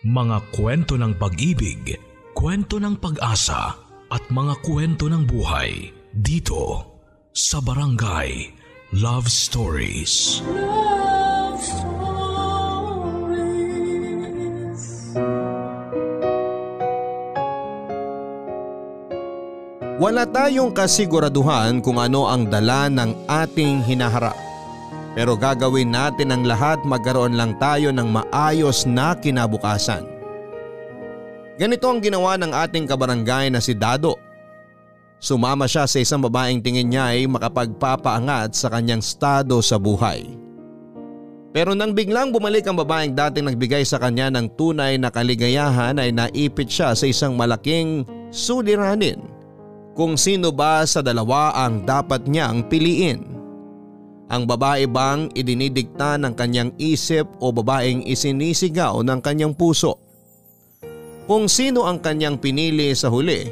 [0.00, 1.92] Mga kwento ng pag-ibig,
[2.32, 3.76] kwento ng pag-asa
[4.08, 6.88] at mga kwento ng buhay dito
[7.36, 8.48] sa Barangay
[8.96, 10.40] Love Stories.
[10.48, 11.92] Love Stories.
[20.00, 24.49] Wala tayong kasiguraduhan kung ano ang dala ng ating hinaharap.
[25.18, 30.06] Pero gagawin natin ang lahat magkaroon lang tayo ng maayos na kinabukasan.
[31.58, 34.16] Ganito ang ginawa ng ating kabarangay na si Dado.
[35.20, 40.24] Sumama siya sa isang babaeng tingin niya ay makapagpapaangat sa kanyang estado sa buhay.
[41.50, 46.14] Pero nang biglang bumalik ang babaeng dating nagbigay sa kanya ng tunay na kaligayahan ay
[46.14, 49.18] naipit siya sa isang malaking suliranin
[49.98, 53.39] kung sino ba sa dalawa ang dapat niyang piliin.
[54.30, 59.98] Ang babae bang idinidikta ng kanyang isip o babaeng isinisigaw ng kanyang puso?
[61.26, 63.50] Kung sino ang kanyang pinili sa huli,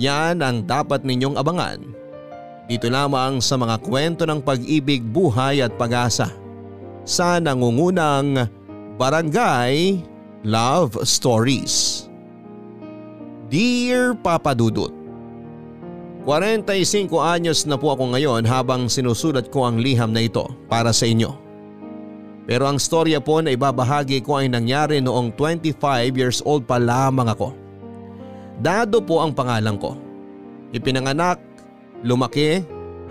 [0.00, 1.80] yan ang dapat ninyong abangan.
[2.64, 6.32] Dito lamang sa mga kwento ng pag-ibig, buhay at pag-asa.
[7.04, 8.48] Sa nangungunang
[8.96, 10.00] Barangay
[10.48, 12.08] Love Stories.
[13.52, 14.90] Dear Papa Dudut,
[16.26, 21.06] 45 anyos na po ako ngayon habang sinusulat ko ang liham na ito para sa
[21.06, 21.30] inyo.
[22.50, 25.78] Pero ang storya po na ibabahagi ko ay nangyari noong 25
[26.18, 27.54] years old pa lamang ako.
[28.58, 29.94] Dado po ang pangalan ko.
[30.74, 31.38] Ipinanganak,
[32.02, 32.58] lumaki,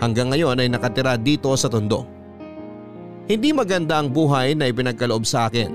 [0.03, 2.03] hanggang ngayon ay nakatira dito sa Tondo.
[3.31, 5.71] Hindi maganda ang buhay na ipinagkaloob sa akin.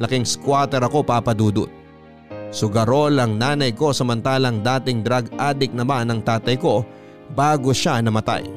[0.00, 1.77] Laking squatter ako papadudot.
[2.48, 6.80] Sugarol ang nanay ko samantalang dating drug addict naman ang tatay ko
[7.36, 8.48] bago siya namatay.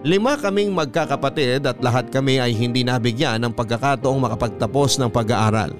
[0.00, 5.76] Lima kaming magkakapatid at lahat kami ay hindi nabigyan ng pagkakataong makapagtapos ng pag-aaral.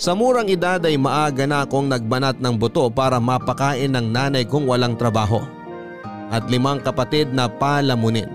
[0.00, 4.64] Sa murang edad ay maaga na akong nagbanat ng buto para mapakain ng nanay kong
[4.64, 5.44] walang trabaho
[6.32, 8.28] at limang kapatid na palamunin.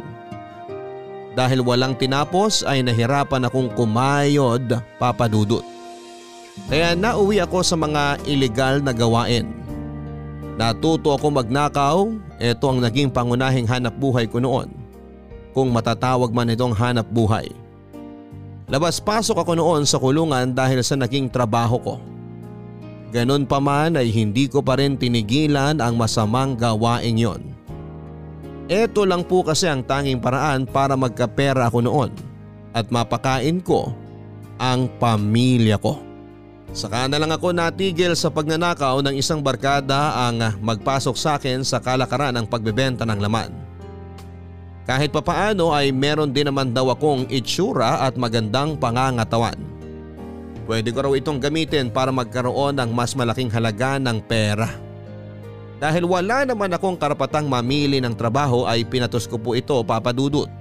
[1.34, 5.75] Dahil walang tinapos ay nahirapan akong kumayod papadudot.
[6.66, 9.52] Kaya nauwi ako sa mga ilegal na gawain.
[10.56, 12.08] Natuto ako magnakaw,
[12.40, 14.72] ito ang naging pangunahing hanap buhay ko noon.
[15.52, 17.52] Kung matatawag man itong hanap buhay.
[18.72, 21.96] Labas-pasok ako noon sa kulungan dahil sa naging trabaho ko.
[23.14, 27.56] Ganon pa man ay hindi ko pa rin tinigilan ang masamang gawain yon.
[28.66, 32.12] Ito lang po kasi ang tanging paraan para magkapera ako noon
[32.74, 33.94] at mapakain ko
[34.58, 36.05] ang pamilya ko.
[36.76, 41.80] Saka na lang ako natigil sa pagnanakaw ng isang barkada ang magpasok sa akin sa
[41.80, 43.48] kalakaran ng pagbebenta ng laman.
[44.84, 49.56] Kahit papaano ay meron din naman daw akong itsura at magandang pangangatawan.
[50.68, 54.68] Pwede ko raw itong gamitin para magkaroon ng mas malaking halaga ng pera.
[55.80, 60.52] Dahil wala naman akong karapatang mamili ng trabaho ay pinatos ko po ito papadudot.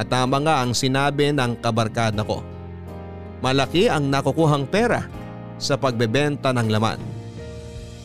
[0.00, 2.40] At tama nga ang sinabi ng kabarkada ko.
[3.40, 5.08] Malaki ang nakukuhang pera
[5.56, 7.00] sa pagbebenta ng laman.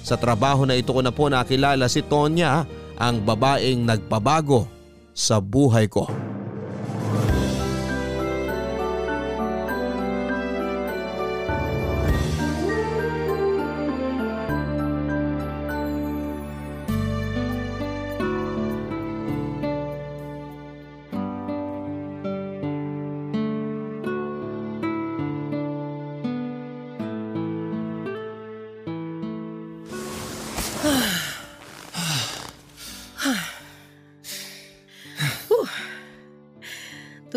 [0.05, 2.63] Sa trabaho na ito ko na po nakilala si Tonya
[2.95, 4.67] ang babaeng nagpabago
[5.11, 6.07] sa buhay ko.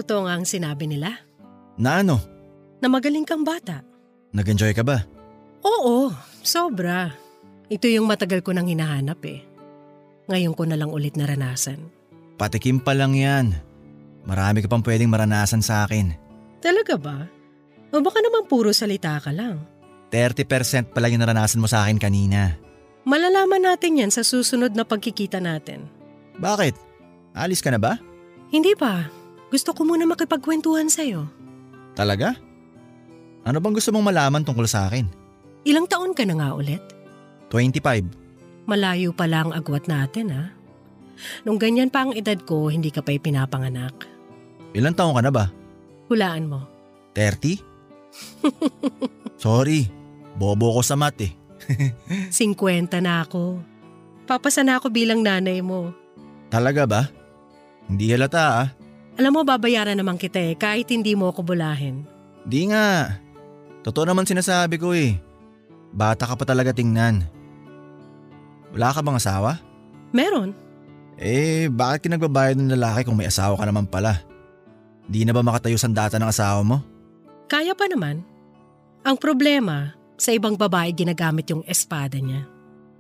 [0.09, 1.21] Totoo nga ang sinabi nila,
[1.77, 2.17] Na ano?
[2.81, 3.85] na magaling kang bata.
[4.33, 5.05] Nag-enjoy ka ba?
[5.61, 6.09] Oo,
[6.41, 7.13] sobra.
[7.69, 9.45] Ito yung matagal ko nang hinahanap eh.
[10.33, 11.93] Ngayon ko na lang ulit naranasan.
[12.41, 13.53] Patikim pa lang yan.
[14.25, 16.17] Marami ka pang pwedeng maranasan sa akin.
[16.65, 17.29] Talaga ba?
[17.93, 19.61] O baka naman puro salita ka lang.
[20.09, 22.57] 30% pa lang yung naranasan mo sa akin kanina.
[23.05, 25.85] Malalaman natin yan sa susunod na pagkikita natin.
[26.41, 26.73] Bakit?
[27.37, 28.01] Alis ka na ba?
[28.49, 29.18] Hindi pa.
[29.49, 31.25] Gusto ko muna makipagkwentuhan sa'yo.
[31.97, 32.37] Talaga?
[33.49, 35.09] Ano bang gusto mong malaman tungkol sa akin?
[35.65, 36.85] Ilang taon ka na nga ulit?
[37.51, 38.69] 25.
[38.69, 40.45] Malayo pa lang agwat natin ha.
[41.43, 44.07] Nung ganyan pa ang edad ko, hindi ka pa'y pinapanganak.
[44.77, 45.49] Ilang taong ka na ba?
[46.13, 46.61] Hulaan mo.
[47.17, 47.59] 30?
[49.43, 49.89] Sorry,
[50.37, 51.33] bobo ko sa mat eh.
[52.31, 53.59] 50 na ako.
[54.29, 55.91] Papasa na ako bilang nanay mo.
[56.53, 57.03] Talaga ba?
[57.89, 58.69] Hindi halata ah.
[59.19, 62.07] Alam mo, babayaran naman kita eh, kahit hindi mo ako bulahin.
[62.47, 63.19] Di nga.
[63.83, 65.19] Totoo naman sinasabi ko eh.
[65.91, 67.27] Bata ka pa talaga tingnan.
[68.71, 69.59] Wala ka bang asawa?
[70.15, 70.55] Meron.
[71.19, 74.23] Eh, bakit kinagbabayad ng lalaki kung may asawa ka naman pala?
[75.11, 76.79] Di na ba makatayo sandata ng asawa mo?
[77.51, 78.23] Kaya pa naman.
[79.03, 82.47] Ang problema, sa ibang babae ginagamit yung espada niya.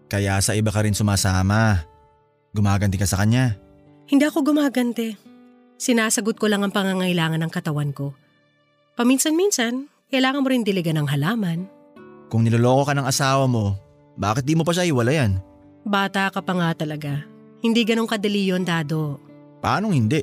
[0.08, 1.84] Kaya sa iba ka rin sumasama.
[2.56, 3.54] Gumaganti ka sa kanya.
[4.08, 5.27] Hindi ako gumagante.
[5.78, 8.10] Sinasagot ko lang ang pangangailangan ng katawan ko.
[8.98, 11.70] Paminsan-minsan, kailangan mo rin diligan ng halaman.
[12.26, 13.78] Kung niloloko ka ng asawa mo,
[14.19, 15.38] bakit di mo pa siya iwalayan?
[15.86, 17.22] Bata ka pa nga talaga.
[17.62, 19.22] Hindi ganun kadali yun, Dado.
[19.62, 20.20] Paanong hindi?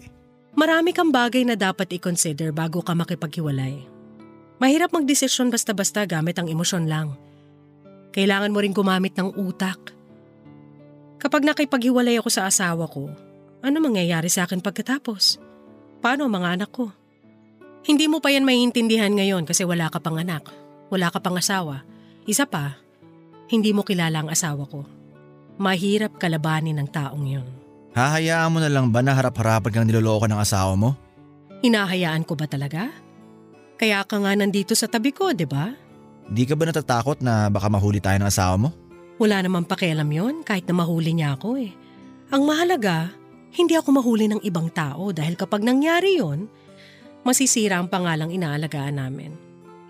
[0.60, 3.80] Marami kang bagay na dapat i-consider bago ka makipaghiwalay.
[4.60, 7.16] Mahirap magdesisyon basta-basta gamit ang emosyon lang.
[8.12, 9.96] Kailangan mo rin gumamit ng utak.
[11.19, 13.12] Kapag nakipaghiwalay ako sa asawa ko,
[13.63, 15.44] ano mangyayari sa akin pagkatapos?
[16.06, 16.94] Paano mga anak ko?
[17.81, 20.54] Hindi mo pa yan maiintindihan ngayon kasi wala ka pang anak,
[20.94, 21.81] wala ka pang asawa.
[22.30, 22.78] Isa pa,
[23.50, 24.86] hindi mo kilala ang asawa ko.
[25.57, 27.50] Mahirap kalabanin ng taong yun.
[27.98, 30.94] Hahayaan mo na lang ba na harap-harapan kang niloloko ng asawa mo?
[31.66, 32.94] Hinahayaan ko ba talaga?
[33.81, 35.74] Kaya ka nga nandito sa tabi ko, di ba?
[36.30, 38.69] Di ka ba natatakot na baka mahuli tayo ng asawa mo?
[39.18, 41.74] Wala namang pakialam yon kahit na mahuli niya ako eh.
[42.30, 43.10] Ang mahalaga,
[43.56, 46.52] hindi ako mahuli ng ibang tao dahil kapag nangyari yon,
[47.24, 49.31] masisira ang pangalang inaalagaan namin.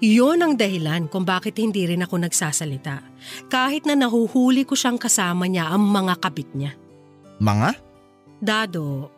[0.04, 3.02] Yon ang dahilan kung bakit hindi rin ako nagsasalita.
[3.50, 6.78] Kahit na nahuhuli ko siyang kasama niya ang mga kabit niya.
[7.42, 7.70] Mga?
[8.38, 9.10] Dado,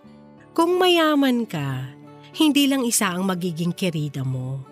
[0.55, 1.91] kung mayaman ka,
[2.37, 4.63] hindi lang isa ang magiging kerida mo.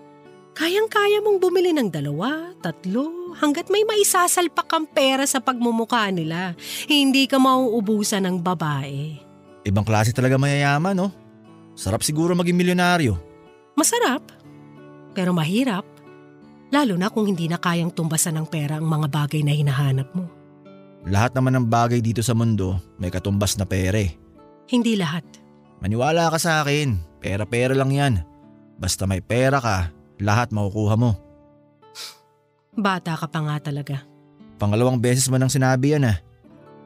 [0.56, 6.56] Kayang-kaya mong bumili ng dalawa, tatlo, hanggat may maisasalpak kang pera sa pagmumukha nila.
[6.88, 9.25] Hindi ka mauubusan ng babae.
[9.66, 11.10] Ibang klase talaga mayayaman, no?
[11.74, 13.18] Sarap siguro maging milyonaryo.
[13.76, 14.24] Masarap,
[15.12, 15.84] pero mahirap.
[16.70, 20.30] Lalo na kung hindi na kayang tumbasan ng pera ang mga bagay na hinahanap mo.
[21.06, 24.18] Lahat naman ng bagay dito sa mundo may katumbas na pere.
[24.66, 25.26] Hindi lahat.
[25.82, 28.14] Maniwala ka sa akin, pera-pera lang yan.
[28.82, 31.14] Basta may pera ka, lahat makukuha mo.
[32.76, 34.04] Bata ka pa nga talaga.
[34.58, 36.18] Pangalawang beses mo nang sinabi yan ah.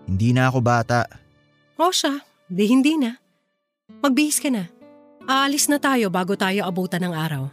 [0.05, 1.05] Hindi na ako bata.
[1.79, 2.19] O siya,
[2.49, 3.13] di hindi na.
[4.01, 4.65] Magbihis ka na.
[5.29, 7.43] Aalis na tayo bago tayo abutan ng araw.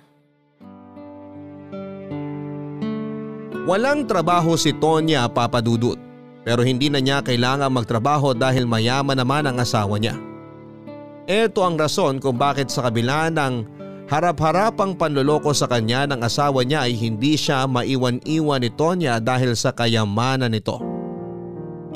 [3.69, 5.99] Walang trabaho si Tonya papadudot
[6.47, 10.15] pero hindi na niya kailangan magtrabaho dahil mayaman naman ang asawa niya.
[11.27, 13.67] Ito ang rason kung bakit sa kabila ng
[14.07, 19.75] harap-harapang panloloko sa kanya ng asawa niya ay hindi siya maiwan-iwan ni Tonya dahil sa
[19.75, 20.96] kayamanan nito.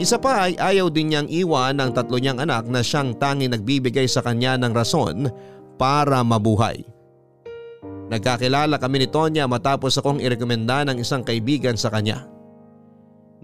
[0.00, 4.08] Isa pa ay ayaw din niyang iwan ng tatlo niyang anak na siyang tanging nagbibigay
[4.08, 5.28] sa kanya ng rason
[5.76, 6.80] para mabuhay.
[8.08, 12.24] Nagkakilala kami ni Tonya matapos akong irekomenda ng isang kaibigan sa kanya.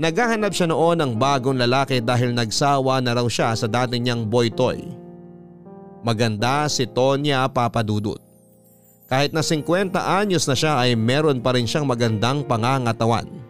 [0.00, 4.48] Naghahanap siya noon ng bagong lalaki dahil nagsawa na raw siya sa dati niyang boy
[4.48, 4.80] toy.
[6.00, 8.20] Maganda si Tonya Papadudut.
[9.12, 13.45] Kahit na 50 anyos na siya ay meron pa rin siyang magandang pangangatawan.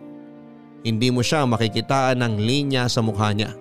[0.80, 3.54] Hindi mo siya makikitaan ng linya sa mukha niya.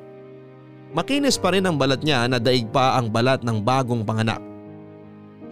[0.95, 4.39] Makinis pa rin ang balat niya na daig pa ang balat ng bagong panganak.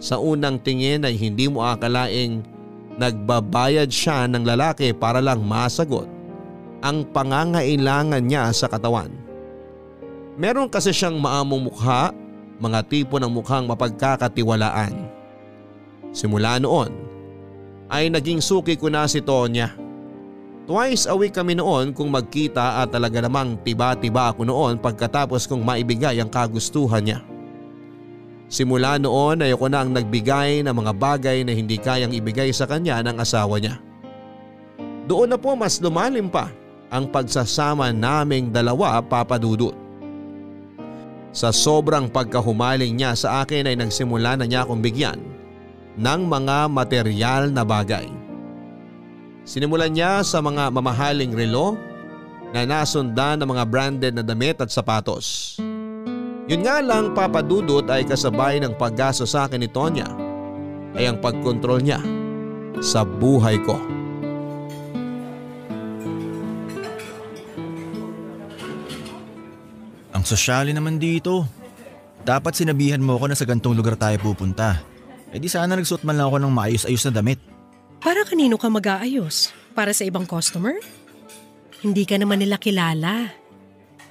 [0.00, 2.44] Sa unang tingin ay hindi mo akalaing
[2.96, 6.06] nagbabayad siya ng lalaki para lang masagot
[6.84, 9.10] ang pangangailangan niya sa katawan.
[10.34, 12.10] Meron kasi siyang maamong mukha,
[12.58, 14.94] mga tipo ng mukhang mapagkakatiwalaan.
[16.14, 16.90] Simula noon
[17.90, 19.83] ay naging suki ko na si Tonya.
[20.64, 25.60] Twice a week kami noon kung magkita at talaga namang tiba-tiba ako noon pagkatapos kong
[25.60, 27.20] maibigay ang kagustuhan niya.
[28.48, 32.64] Simula noon ay ako na ang nagbigay ng mga bagay na hindi kayang ibigay sa
[32.64, 33.76] kanya ng asawa niya.
[35.04, 36.48] Doon na po mas lumalim pa
[36.88, 39.76] ang pagsasama naming dalawa papadudot.
[41.36, 45.20] Sa sobrang pagkahumaling niya sa akin ay nagsimula na niya akong bigyan
[46.00, 48.23] ng mga material na bagay.
[49.44, 51.76] Sinimulan niya sa mga mamahaling relo
[52.56, 55.60] na nasundan ng mga branded na damit at sapatos.
[56.48, 60.08] Yun nga lang papadudot ay kasabay ng paggaso sa akin ni Tonya
[60.96, 62.00] ay ang pagkontrol niya
[62.80, 63.76] sa buhay ko.
[70.16, 71.44] Ang sosyali naman dito.
[72.24, 74.80] Dapat sinabihan mo ako na sa gantong lugar tayo pupunta.
[75.28, 77.53] Eh di sana nagsuot man lang ako ng maayos-ayos na damit.
[78.04, 79.48] Para kanino ka mag-aayos?
[79.72, 80.76] Para sa ibang customer?
[81.80, 83.32] Hindi ka naman nila kilala.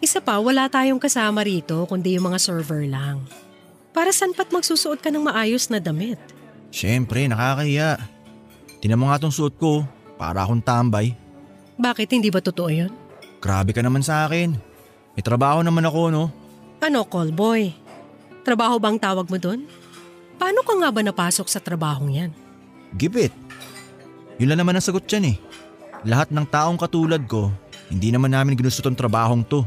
[0.02, 3.22] Isa pa, wala tayong kasama rito kundi yung mga server lang.
[3.94, 6.18] Para saan pat magsusuot ka ng maayos na damit?
[6.74, 8.02] Siyempre, nakakahiya.
[8.82, 9.86] Tinan mo nga tong suot ko.
[10.18, 11.14] Para akong tambay.
[11.78, 12.90] Bakit hindi ba totoo yun?
[13.38, 14.58] Grabe ka naman sa akin.
[15.14, 16.34] May trabaho naman ako no.
[16.82, 17.70] Ano, callboy?
[18.42, 19.70] Trabaho bang tawag mo doon?
[20.42, 22.32] Paano ka nga ba napasok sa trabahong yan?
[22.98, 23.43] Gipit.
[24.42, 25.38] Yun lang naman ang sagot dyan eh.
[26.04, 27.54] Lahat ng taong katulad ko,
[27.88, 29.64] hindi naman namin ginusto tong trabahong to.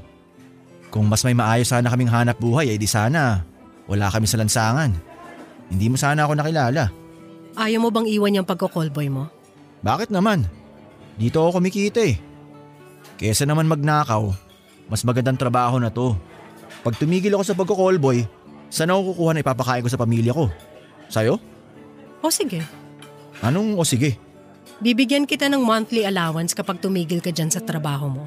[0.91, 3.47] Kung mas may maayos sana kaming hanap buhay, ay di sana
[3.87, 4.91] wala kami sa lansangan.
[5.71, 6.91] Hindi mo sana ako nakilala.
[7.57, 9.31] Ayaw mo bang iwan yung pagko-callboy mo?
[9.81, 10.45] Bakit naman?
[11.17, 12.21] Dito ako kumikita eh.
[13.17, 14.29] Kesa naman magnakaw,
[14.93, 16.13] mas magandang trabaho na to.
[16.85, 18.29] Pag tumigil ako sa pagko-callboy,
[18.69, 20.53] saan ako kukuha na ipapakain ko sa pamilya ko?
[21.09, 21.41] Sa'yo?
[22.21, 22.61] O sige,
[23.45, 24.17] Anong o sige?
[24.81, 28.25] Bibigyan kita ng monthly allowance kapag tumigil ka dyan sa trabaho mo.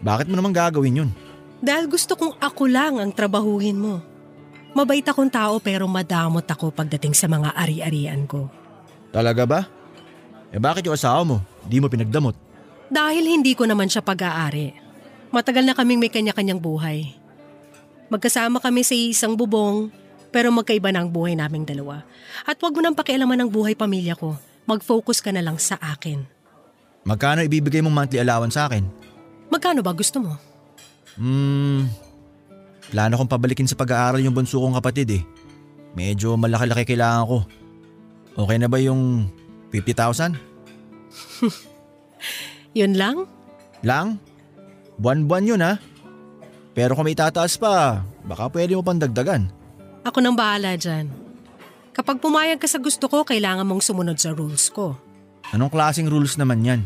[0.00, 1.10] Bakit mo naman gagawin yun?
[1.60, 4.04] Dahil gusto kong ako lang ang trabahuhin mo.
[4.76, 8.52] Mabait akong tao pero madamot ako pagdating sa mga ari-arian ko.
[9.08, 9.60] Talaga ba?
[10.52, 11.36] Eh bakit yung asawa mo?
[11.64, 12.36] Di mo pinagdamot?
[12.92, 14.76] Dahil hindi ko naman siya pag-aari.
[15.32, 17.16] Matagal na kaming may kanya-kanyang buhay.
[18.12, 19.90] Magkasama kami sa isang bubong,
[20.30, 22.06] pero magkaiba na ang buhay naming dalawa.
[22.46, 24.38] At wag mo nang pakialaman ng buhay pamilya ko.
[24.66, 26.26] Mag-focus ka na lang sa akin.
[27.06, 28.82] Magkano ibibigay mong monthly allowance sa akin?
[29.46, 30.34] Magkano ba gusto mo?
[31.14, 31.86] Hmm,
[32.90, 35.22] plano kong pabalikin sa pag-aaral yung bunso kong kapatid eh.
[35.94, 37.38] Medyo malaki-laki kailangan ko.
[38.36, 39.30] Okay na ba yung
[39.70, 40.34] 50,000?
[42.78, 43.24] Yun lang?
[43.86, 44.18] Lang?
[45.00, 45.78] Buwan-buwan yun ha?
[46.76, 49.48] Pero kung may tataas pa, baka pwede mo pang dagdagan.
[50.04, 51.08] Ako nang bahala dyan.
[51.96, 55.00] Kapag pumayag ka sa gusto ko, kailangan mong sumunod sa rules ko.
[55.56, 56.80] Anong klaseng rules naman yan?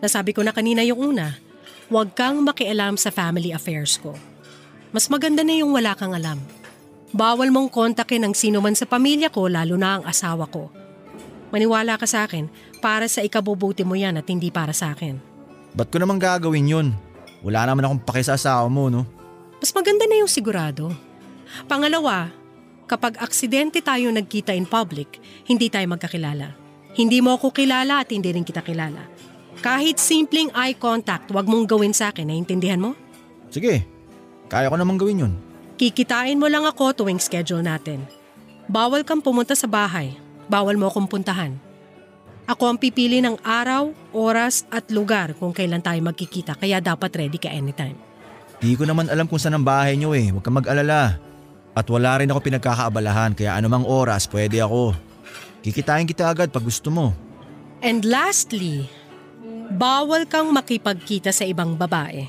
[0.00, 1.36] Nasabi ko na kanina yung una,
[1.92, 4.16] huwag kang makialam sa family affairs ko.
[4.88, 6.40] Mas maganda na yung wala kang alam.
[7.12, 10.72] Bawal mong kontakin ang sino man sa pamilya ko lalo na ang asawa ko.
[11.52, 12.48] Maniwala ka sa akin,
[12.80, 15.20] para sa ikabubuti mo yan at hindi para sa akin.
[15.76, 16.88] Ba't ko naman gagawin yun?
[17.44, 19.04] Wala naman akong paki sa asawa mo no?
[19.60, 20.88] Mas maganda na yung sigurado.
[21.68, 22.32] Pangalawa,
[22.88, 26.56] kapag aksidente tayo nagkita in public, hindi tayo magkakilala.
[26.96, 29.04] Hindi mo ako kilala at hindi rin kita kilala.
[29.60, 32.96] Kahit simpleng eye contact, wag mong gawin sa akin, naiintindihan mo?
[33.52, 33.84] Sige,
[34.48, 35.34] kaya ko naman gawin yun.
[35.78, 38.02] Kikitain mo lang ako tuwing schedule natin.
[38.66, 40.16] Bawal kang pumunta sa bahay.
[40.50, 41.54] Bawal mo akong puntahan.
[42.48, 47.36] Ako ang pipili ng araw, oras at lugar kung kailan tayo magkikita kaya dapat ready
[47.36, 48.00] ka anytime.
[48.58, 51.27] Di ko naman alam kung saan ang bahay nyo eh, huwag kang mag-alala.
[51.78, 54.98] At wala rin ako pinagkakaabalahan kaya anumang oras pwede ako.
[55.62, 57.14] Kikitain kita agad pag gusto mo.
[57.78, 58.90] And lastly,
[59.70, 62.26] bawal kang makipagkita sa ibang babae.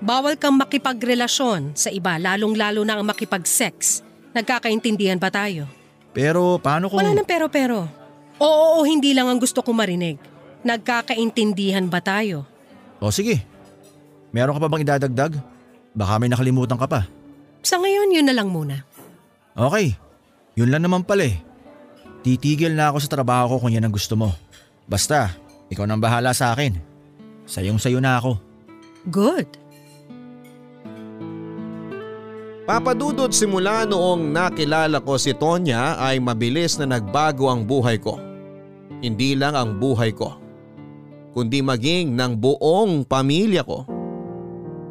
[0.00, 4.00] Bawal kang makipagrelasyon sa iba lalong-lalo na ang makipag-sex.
[4.32, 5.68] Nagkakaintindihan ba tayo?
[6.16, 7.04] Pero paano kung...
[7.04, 7.84] Wala nang pero-pero.
[8.40, 10.16] Oo o hindi lang ang gusto ko marinig.
[10.64, 12.48] Nagkakaintindihan ba tayo?
[13.04, 13.44] O sige,
[14.32, 15.32] meron ka pa bang idadagdag?
[15.92, 17.04] Baka may nakalimutan ka pa.
[17.62, 18.82] Sa ngayon, yun na lang muna.
[19.54, 19.94] Okay,
[20.58, 21.38] yun lang naman pala eh.
[22.26, 24.34] Titigil na ako sa trabaho ko kung yan ang gusto mo.
[24.86, 25.34] Basta,
[25.70, 26.74] ikaw nang bahala sa akin.
[27.46, 28.38] Sayong sayo na ako.
[29.10, 29.48] Good.
[32.62, 38.22] Papadudod simula noong nakilala ko si Tonya ay mabilis na nagbago ang buhay ko.
[39.02, 40.38] Hindi lang ang buhay ko,
[41.34, 43.82] kundi maging ng buong pamilya ko.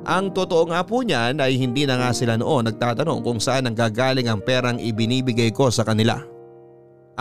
[0.01, 3.77] Ang totoo nga po niyan ay hindi na nga sila noon nagtatanong kung saan ang
[3.77, 6.17] gagaling ang perang ibinibigay ko sa kanila.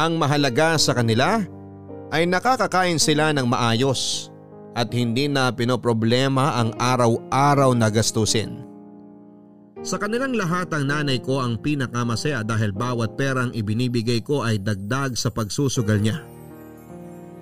[0.00, 1.44] Ang mahalaga sa kanila
[2.08, 4.32] ay nakakakain sila ng maayos
[4.72, 8.64] at hindi na pinoproblema ang araw-araw na gastusin.
[9.80, 15.16] Sa kanilang lahat ang nanay ko ang pinakamasaya dahil bawat perang ibinibigay ko ay dagdag
[15.16, 16.29] sa pagsusugal niya.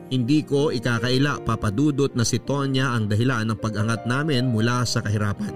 [0.08, 5.52] Hindi ko ikakaila papadudot na si Tonya ang dahilan ng pag-angat namin mula sa kahirapan.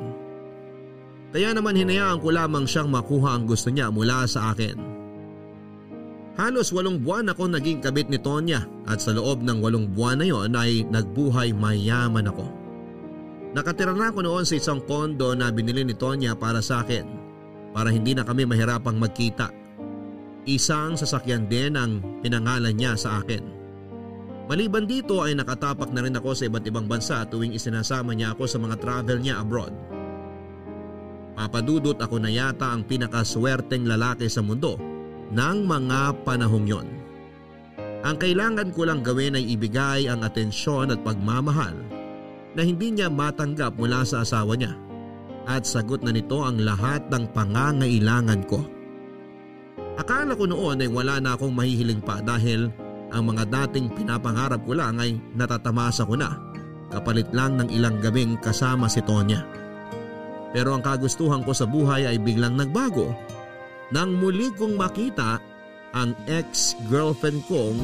[1.32, 4.76] Kaya naman hinayaan ko lamang siyang makuha ang gusto niya mula sa akin.
[6.36, 10.28] Halos walong buwan ako naging kabit ni Tonya at sa loob ng walong buwan na
[10.28, 12.44] yon ay nagbuhay mayaman ako.
[13.52, 17.04] Nakatira na ako noon sa isang kondo na binili ni Tonya para sa akin
[17.72, 19.48] para hindi na kami mahirapang magkita.
[20.44, 23.61] Isang sasakyan din ang pinangalan niya sa akin.
[24.52, 28.44] Maliban dito ay nakatapak na rin ako sa iba't ibang bansa tuwing isinasama niya ako
[28.44, 29.72] sa mga travel niya abroad.
[31.32, 34.76] Papadudot ako na yata ang pinakaswerteng lalaki sa mundo
[35.32, 36.84] ng mga panahong yon.
[38.04, 41.72] Ang kailangan ko lang gawin ay ibigay ang atensyon at pagmamahal
[42.52, 44.76] na hindi niya matanggap mula sa asawa niya
[45.48, 48.60] at sagot na nito ang lahat ng pangangailangan ko.
[49.96, 52.68] Akala ko noon ay wala na akong mahihiling pa dahil
[53.12, 56.32] Ang mga dating pinapangarap ko lang ay natatamasa ko na
[56.88, 59.44] kapalit lang ng ilang gabing kasama si Tonya.
[60.52, 63.12] Pero ang kagustuhan ko sa buhay ay biglang nagbago
[63.92, 65.40] nang muli kong makita
[65.92, 67.76] ang ex-girlfriend kong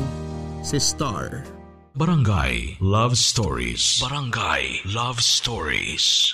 [0.64, 1.44] si Star.
[1.92, 4.00] Barangay Love Stories.
[4.00, 6.32] Barangay Love Stories.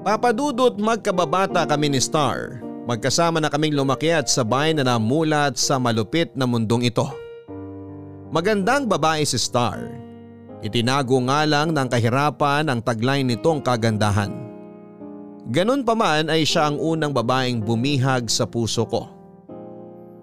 [0.00, 2.69] Papadudot magkababata kami ni Star.
[2.90, 7.06] Magkasama na kaming lumaki at sabay na namulat sa malupit na mundong ito.
[8.34, 9.94] Magandang babae si Star.
[10.58, 14.34] Itinago nga lang ng kahirapan ang tagline nitong kagandahan.
[15.54, 19.06] Ganun pa man ay siya ang unang babaeng bumihag sa puso ko.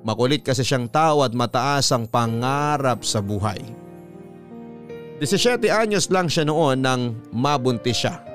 [0.04, 3.64] Makulit kasi siyang tao at mataas ang pangarap sa buhay.
[5.24, 8.27] 17 anyos lang siya noon nang mabuntis siya.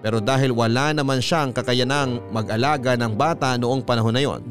[0.00, 4.42] Pero dahil wala naman siyang kakayanang mag-alaga ng bata noong panahon na yon.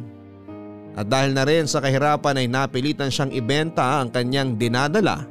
[0.94, 5.26] At dahil na rin sa kahirapan ay napilitan siyang ibenta ang kanyang dinadala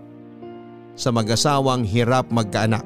[0.98, 2.82] sa mag-asawang hirap magkaanak.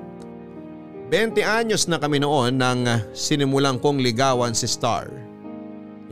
[1.08, 5.08] 20 anyos na kami noon nang sinimulang kong ligawan si Star.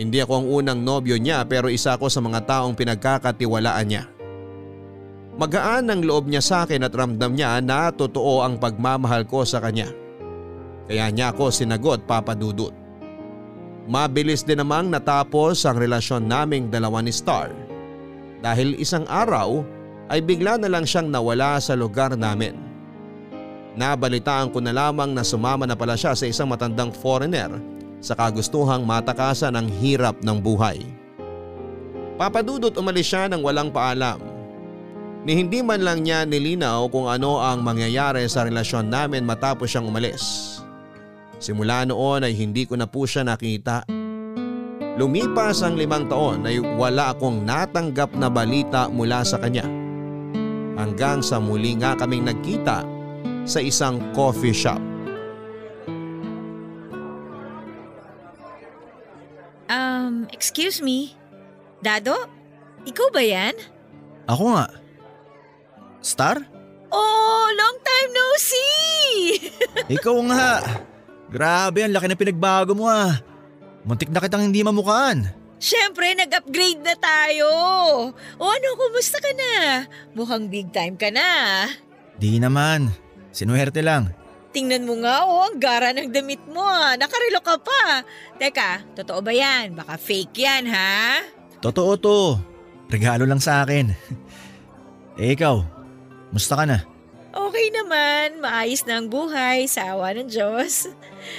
[0.00, 4.04] Hindi ako ang unang nobyo niya pero isa ako sa mga taong pinagkakatiwalaan niya.
[5.36, 9.60] Magaan ang loob niya sa akin at ramdam niya na totoo ang pagmamahal ko sa
[9.60, 9.88] kanya.
[10.90, 12.74] Kaya niya ako sinagot papadudot.
[13.86, 17.54] Mabilis din namang natapos ang relasyon naming dalawa ni Star.
[18.42, 19.62] Dahil isang araw
[20.10, 22.58] ay bigla na lang siyang nawala sa lugar namin.
[23.78, 27.54] Nabalitaan ko na lamang na sumama na pala siya sa isang matandang foreigner
[28.02, 30.82] sa kagustuhang matakasan ang hirap ng buhay.
[32.18, 34.18] Papadudot umalis siya ng walang paalam.
[35.22, 39.86] Ni hindi man lang niya nilinaw kung ano ang mangyayari sa relasyon namin matapos siyang
[39.86, 40.58] umalis.
[41.40, 43.88] Simula noon ay hindi ko na po siya nakita.
[45.00, 49.64] Lumipas ang limang taon ay wala akong natanggap na balita mula sa kanya.
[50.76, 52.84] Hanggang sa muli nga kaming nagkita
[53.48, 54.76] sa isang coffee shop.
[59.72, 61.16] Um, excuse me?
[61.80, 62.28] Dado?
[62.84, 63.56] Ikaw ba yan?
[64.28, 64.68] Ako nga.
[66.04, 66.36] Star?
[66.92, 69.40] Oh, long time no see!
[69.96, 70.48] Ikaw nga.
[71.30, 73.22] Grabe, ang laki na pinagbago mo ah.
[73.86, 75.30] Muntik na kitang hindi mamukaan.
[75.60, 77.48] Siyempre, nag-upgrade na tayo.
[78.40, 79.84] O ano, kumusta ka na?
[80.16, 81.64] Mukhang big time ka na.
[82.18, 82.90] Di naman.
[83.30, 84.10] Sinuwerte lang.
[84.50, 86.66] Tingnan mo nga, oh, ang gara ng damit mo.
[86.66, 86.98] ah.
[86.98, 88.02] Nakarelo ka pa.
[88.40, 89.78] Teka, totoo ba yan?
[89.78, 91.22] Baka fake yan, ha?
[91.62, 92.18] Totoo to.
[92.90, 93.94] Regalo lang sa akin.
[95.22, 95.62] eh ikaw,
[96.34, 96.82] musta ka na?
[97.30, 100.90] Okay naman, maayos na ang buhay sa awa ng Diyos.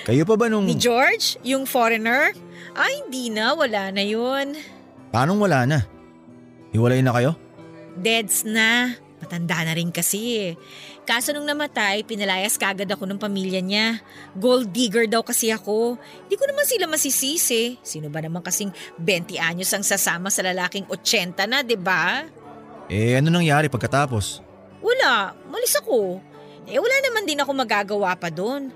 [0.08, 0.64] Kayo pa ba nung...
[0.64, 2.32] Ni George, yung foreigner?
[2.72, 4.56] Ay, hindi na, wala na yun.
[5.12, 5.80] Paanong wala na?
[6.72, 7.32] Hiwalay na kayo?
[8.00, 8.96] Deads na.
[9.20, 10.52] Matanda na rin kasi eh.
[11.04, 14.00] Kaso nung namatay, pinalayas kagad ako ng pamilya niya.
[14.34, 16.00] Gold digger daw kasi ako.
[16.26, 17.76] Hindi ko naman sila masisisi.
[17.84, 22.26] Sino ba naman kasing 20 anyos ang sasama sa lalaking 80 na, 'di ba?
[22.90, 24.51] Eh ano nangyari pagkatapos?
[24.82, 26.18] Wala, malis ako.
[26.66, 28.74] Eh wala naman din ako magagawa pa doon.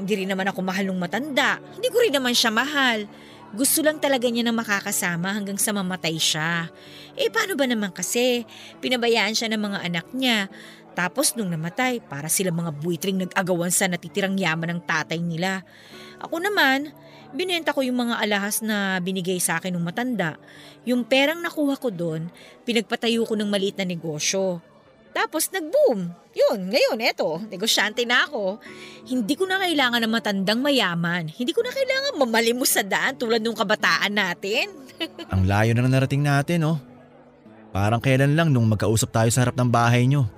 [0.00, 1.60] Hindi rin naman ako mahal nung matanda.
[1.76, 3.04] Hindi ko rin naman siya mahal.
[3.52, 6.72] Gusto lang talaga niya na makakasama hanggang sa mamatay siya.
[7.20, 8.48] Eh paano ba naman kasi?
[8.80, 10.48] Pinabayaan siya ng mga anak niya.
[10.96, 15.64] Tapos nung namatay, para sila mga buitring nag-agawan sa natitirang yaman ng tatay nila.
[16.24, 16.96] Ako naman,
[17.36, 20.40] binenta ko yung mga alahas na binigay sa akin ng matanda.
[20.88, 22.32] Yung perang nakuha ko doon,
[22.64, 24.64] pinagpatayo ko ng maliit na negosyo.
[25.12, 26.08] Tapos nag-boom.
[26.32, 28.56] Yun, ngayon, eto, negosyante na ako.
[29.04, 31.28] Hindi ko na kailangan ng matandang mayaman.
[31.28, 34.72] Hindi ko na kailangan mamalimos sa daan tulad nung kabataan natin.
[35.32, 36.78] Ang layo na narating natin oh.
[37.72, 40.28] Parang kailan lang nung magkausap tayo sa harap ng bahay nyo.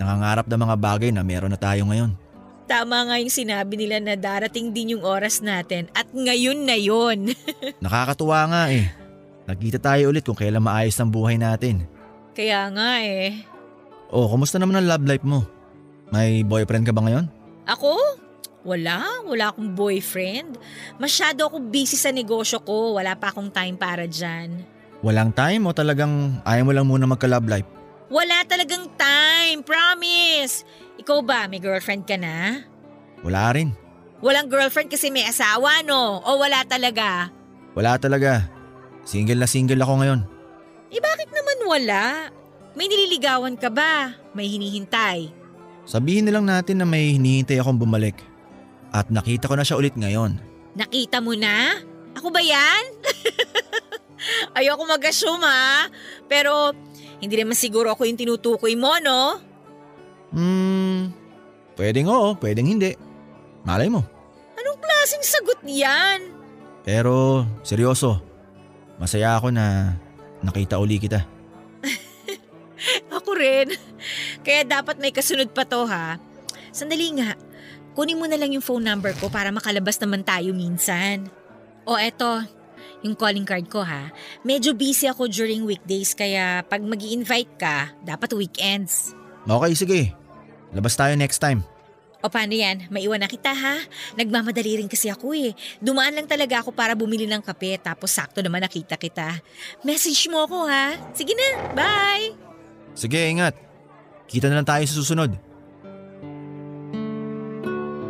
[0.00, 2.16] Nangangarap ng mga bagay na meron na tayo ngayon.
[2.64, 7.36] Tama nga yung sinabi nila na darating din yung oras natin at ngayon na yon.
[7.84, 8.88] Nakakatuwa nga eh.
[9.44, 11.84] Nagkita tayo ulit kung kailan maayos ang buhay natin.
[12.32, 13.44] Kaya nga eh.
[14.12, 15.40] Oh, kumusta naman ang love life mo?
[16.12, 17.32] May boyfriend ka ba ngayon?
[17.64, 17.96] Ako?
[18.62, 20.60] Wala, wala akong boyfriend.
[21.00, 24.68] Masyado ako busy sa negosyo ko, wala pa akong time para dyan.
[25.00, 27.66] Walang time o talagang ayaw mo lang muna magka-love life?
[28.12, 30.68] Wala talagang time, promise!
[31.00, 32.60] Ikaw ba, may girlfriend ka na?
[33.24, 33.72] Wala rin.
[34.20, 36.20] Walang girlfriend kasi may asawa, no?
[36.22, 37.32] O wala talaga?
[37.72, 38.46] Wala talaga.
[39.08, 40.20] Single na single ako ngayon.
[40.92, 42.02] Eh bakit naman wala?
[42.72, 44.16] May nililigawan ka ba?
[44.32, 45.28] May hinihintay?
[45.84, 48.16] Sabihin na lang natin na may hinihintay akong bumalik.
[48.92, 50.36] At nakita ko na siya ulit ngayon.
[50.76, 51.80] Nakita mo na?
[52.16, 52.82] Ako ba yan?
[54.56, 55.88] Ayoko mag-assume ha.
[56.28, 56.72] Pero
[57.22, 59.38] Hindi naman siguro ako yung tinutukoy mo, no?
[60.34, 61.14] Hmm,
[61.78, 62.98] pwedeng oo, pwedeng hindi.
[63.62, 64.02] Malay mo.
[64.58, 66.34] Anong klaseng sagot yan?
[66.82, 68.18] Pero seryoso,
[68.98, 69.94] masaya ako na
[70.42, 71.22] nakita uli kita.
[73.16, 73.72] Ako rin.
[74.42, 76.18] Kaya dapat may kasunod pa to ha.
[76.72, 77.36] Sandali nga,
[77.92, 81.28] kunin mo na lang yung phone number ko para makalabas naman tayo minsan.
[81.84, 82.42] O eto,
[83.02, 84.10] yung calling card ko ha.
[84.46, 89.12] Medyo busy ako during weekdays kaya pag mag invite ka, dapat weekends.
[89.44, 90.00] Okay, sige.
[90.72, 91.66] Labas tayo next time.
[92.22, 92.86] O paano yan?
[92.86, 93.82] Maiwan na kita ha?
[94.14, 95.58] Nagmamadali rin kasi ako eh.
[95.82, 99.42] Dumaan lang talaga ako para bumili ng kape tapos sakto naman nakita kita.
[99.82, 100.94] Message mo ako ha?
[101.18, 102.51] Sige na, bye!
[102.92, 103.56] Sige, ingat.
[104.28, 105.32] Kita na lang tayo sa susunod.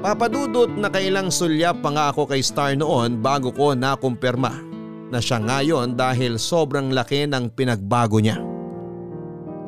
[0.03, 4.51] Papadudot na kailang sulyap pa nga ako kay Star noon bago ko nakumpirma
[5.15, 8.43] na siya ngayon dahil sobrang laki ng pinagbago niya.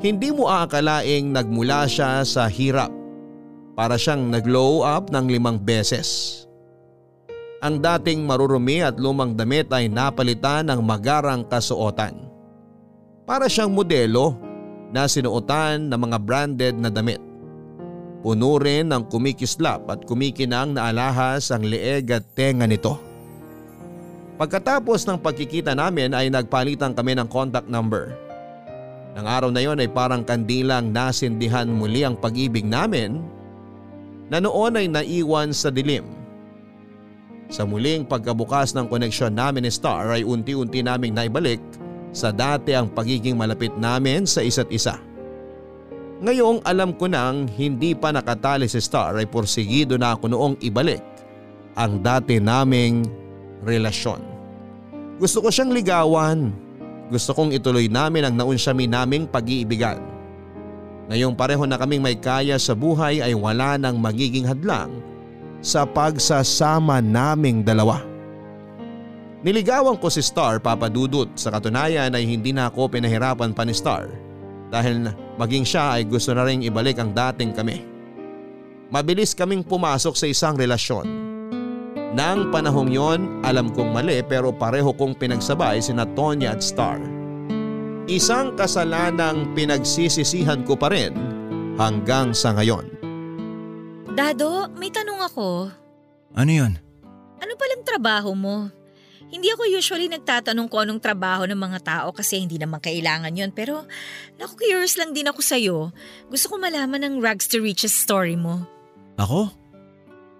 [0.02, 2.90] Hindi mo aakalaing nagmula siya sa hirap
[3.78, 6.42] para siyang nag-glow up ng limang beses.
[7.64, 12.26] Ang dating marurumi at lumang damit ay napalitan ng magarang kasuotan.
[13.24, 14.36] Para siyang modelo
[14.94, 17.18] na sinuotan ng mga branded na damit.
[18.22, 22.96] Puno rin ng kumikislap at kumikinang na alahas ang leeg at tenga nito.
[24.38, 28.14] Pagkatapos ng pagkikita namin ay nagpalitan kami ng contact number.
[29.18, 33.22] Nang araw na yon ay parang kandilang nasindihan muli ang pag-ibig namin
[34.30, 36.06] na noon ay naiwan sa dilim.
[37.52, 41.60] Sa muling pagkabukas ng koneksyon namin ni Star ay unti-unti naming naibalik
[42.14, 44.96] sa dati ang pagiging malapit namin sa isa't isa.
[46.22, 51.02] Ngayong alam ko nang hindi pa nakatali si Star ay porsigido na ako noong ibalik
[51.74, 53.02] ang dati naming
[53.66, 54.22] relasyon.
[55.18, 56.54] Gusto ko siyang ligawan.
[57.10, 60.00] Gusto kong ituloy namin ang naunsyami naming pag-iibigan.
[61.12, 65.04] Ngayong pareho na kaming may kaya sa buhay ay wala nang magiging hadlang
[65.60, 68.13] sa pagsasama naming dalawa.
[69.44, 74.08] Niligawan ko si Star papadudot sa katunayan ay hindi na ako pinahirapan pa ni Star
[74.72, 77.84] dahil maging siya ay gusto na rin ibalik ang dating kami.
[78.88, 81.04] Mabilis kaming pumasok sa isang relasyon.
[82.16, 86.96] Nang panahong yon alam kong mali pero pareho kong pinagsabay sina Tonya at Star.
[88.08, 91.12] Isang kasalanang pinagsisisihan ko pa rin
[91.76, 92.88] hanggang sa ngayon.
[94.16, 95.68] Dado, may tanong ako.
[96.32, 96.80] Ano yun?
[97.44, 98.83] Ano palang trabaho mo?
[99.34, 103.50] Hindi ako usually nagtatanong kung anong trabaho ng mga tao kasi hindi naman kailangan yon
[103.50, 103.82] pero
[104.38, 105.78] naku curious lang din ako sa'yo.
[106.30, 108.62] Gusto ko malaman ng rags to riches story mo.
[109.18, 109.50] Ako?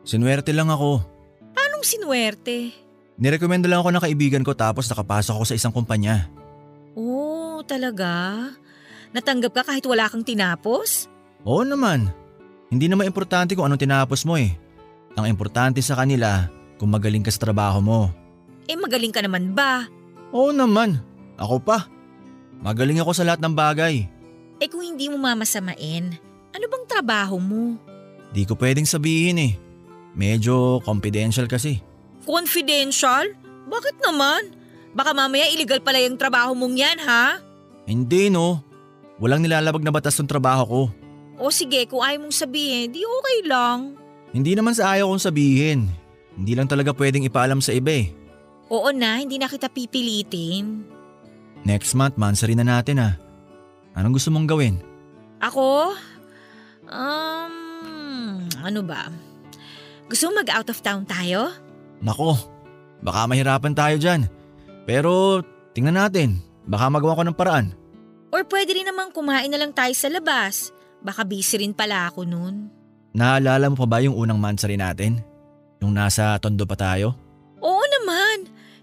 [0.07, 1.02] Sinwerte lang ako.
[1.59, 2.70] Anong sinwerte?
[3.18, 6.30] Nirekomenda lang ako ng kaibigan ko tapos nakapasok ako sa isang kumpanya.
[6.94, 8.46] Oh, talaga?
[9.11, 11.11] Natanggap ka kahit wala kang tinapos?
[11.42, 12.14] Oo naman.
[12.70, 14.54] Hindi naman importante kung anong tinapos mo eh.
[15.18, 16.46] Ang importante sa kanila
[16.78, 18.00] kung magaling ka sa trabaho mo.
[18.64, 19.88] Eh magaling ka naman ba?
[20.33, 21.00] Oo naman.
[21.37, 21.88] Ako pa.
[22.64, 24.09] Magaling ako sa lahat ng bagay.
[24.62, 26.16] Eh kung hindi mo mamasamain,
[26.55, 27.77] ano bang trabaho mo?
[28.33, 29.53] Di ko pwedeng sabihin eh.
[30.14, 31.83] Medyo confidential kasi.
[32.24, 33.35] Confidential?
[33.68, 34.55] Bakit naman?
[34.94, 37.42] Baka mamaya illegal pala yung trabaho mong yan ha?
[37.85, 38.62] Hindi no.
[39.18, 40.83] Walang nilalabag na batas ng trabaho ko.
[41.38, 43.98] O sige, kung ayaw mong sabihin, di okay lang.
[44.31, 45.90] Hindi naman sa ayaw kong sabihin.
[46.35, 48.11] Hindi lang talaga pwedeng ipaalam sa iba eh.
[48.72, 50.85] Oo na, hindi na kita pipilitin.
[51.64, 53.14] Next month, mansari na natin ah.
[53.96, 54.81] Anong gusto mong gawin?
[55.40, 55.92] Ako?
[56.88, 57.55] Um,
[58.61, 59.09] ano ba?
[60.09, 61.53] Gusto mo mag-out of town tayo?
[62.05, 62.37] Nako,
[63.00, 64.29] baka mahirapan tayo dyan.
[64.85, 65.40] Pero
[65.72, 67.72] tingnan natin, baka magawa ko ng paraan.
[68.35, 70.74] Or pwede rin naman kumain na lang tayo sa labas.
[71.00, 72.68] Baka busy rin pala ako nun.
[73.14, 75.22] Naalala mo pa ba yung unang mansari natin?
[75.79, 77.14] Yung nasa tondo pa tayo?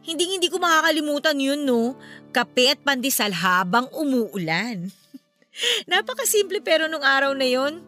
[0.01, 1.93] Hindi hindi ko makakalimutan yun no.
[2.33, 4.89] Kape at pandesal habang umuulan.
[5.91, 7.85] Napakasimple pero nung araw na yon,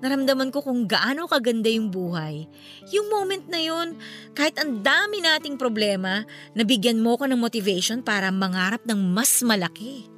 [0.00, 2.48] naramdaman ko kung gaano kaganda yung buhay.
[2.90, 3.94] Yung moment na yon,
[4.32, 6.24] kahit ang dami nating problema,
[6.56, 10.08] nabigyan mo ko ng motivation para mangarap ng mas malaki.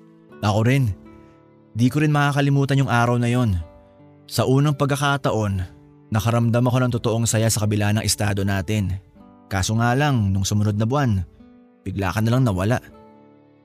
[0.41, 0.93] Ako rin.
[1.75, 3.59] Di ko rin makakalimutan yung araw na yon.
[4.25, 5.61] Sa unang pagkakataon,
[6.15, 8.97] nakaramdam ako ng totoong saya sa kabila ng estado natin.
[9.49, 11.23] Kaso nga lang, nung sumunod na buwan,
[11.85, 12.81] bigla ka na lang nawala.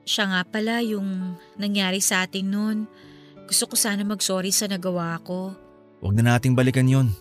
[0.04, 2.78] Siya nga pala yung nangyari sa atin noon.
[3.46, 5.54] Gusto ko sana mag-sorry sa nagawa ko.
[6.00, 7.12] Huwag na nating balikan yon.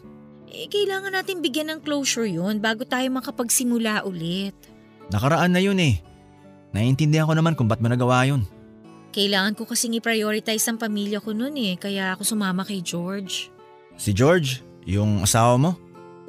[0.49, 4.55] Eh, kailangan natin bigyan ng closure yun bago tayo makapagsimula ulit.
[5.13, 6.01] Nakaraan na yun eh.
[6.73, 8.45] Naiintindihan ko naman kung ba't mo nagawa yun.
[9.09, 13.49] Kailangan ko kasing i-prioritize ang pamilya ko noon eh, kaya ako sumama kay George.
[13.97, 15.71] Si George, yung asawa mo?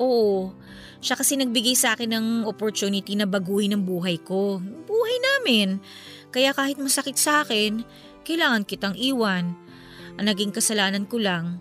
[0.00, 0.56] Oo,
[1.04, 4.56] siya kasi nagbigay sa akin ng opportunity na baguhin ang buhay ko.
[4.88, 5.76] Buhay namin.
[6.32, 7.84] Kaya kahit masakit sa akin,
[8.24, 9.52] kailangan kitang iwan.
[10.16, 11.60] Ang naging kasalanan ko lang,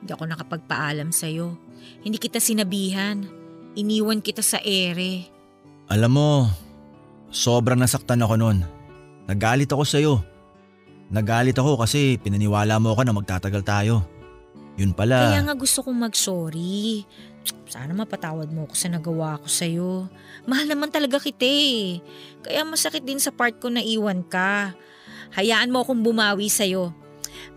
[0.00, 1.56] hindi ako nakapagpaalam sa'yo.
[2.00, 3.28] Hindi kita sinabihan.
[3.76, 5.28] Iniwan kita sa ere.
[5.92, 6.30] Alam mo,
[7.28, 8.64] sobrang nasaktan ako noon.
[9.28, 10.14] Nagalit ako sa'yo.
[11.12, 13.94] Nagalit ako kasi pinaniwala mo ako na magtatagal tayo.
[14.76, 15.32] Yun pala.
[15.32, 17.04] Kaya nga gusto kong mag-sorry.
[17.66, 20.06] Sana mapatawad mo ako sa nagawa ko sa'yo.
[20.46, 21.98] Mahal naman talaga kita eh.
[22.46, 24.72] Kaya masakit din sa part ko na iwan ka.
[25.34, 26.94] Hayaan mo akong bumawi sa'yo.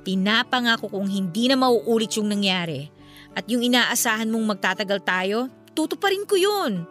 [0.01, 2.89] Pinapangako kong hindi na mauulit yung nangyari.
[3.37, 5.47] At yung inaasahan mong magtatagal tayo,
[5.77, 6.83] tutuparin ko yun.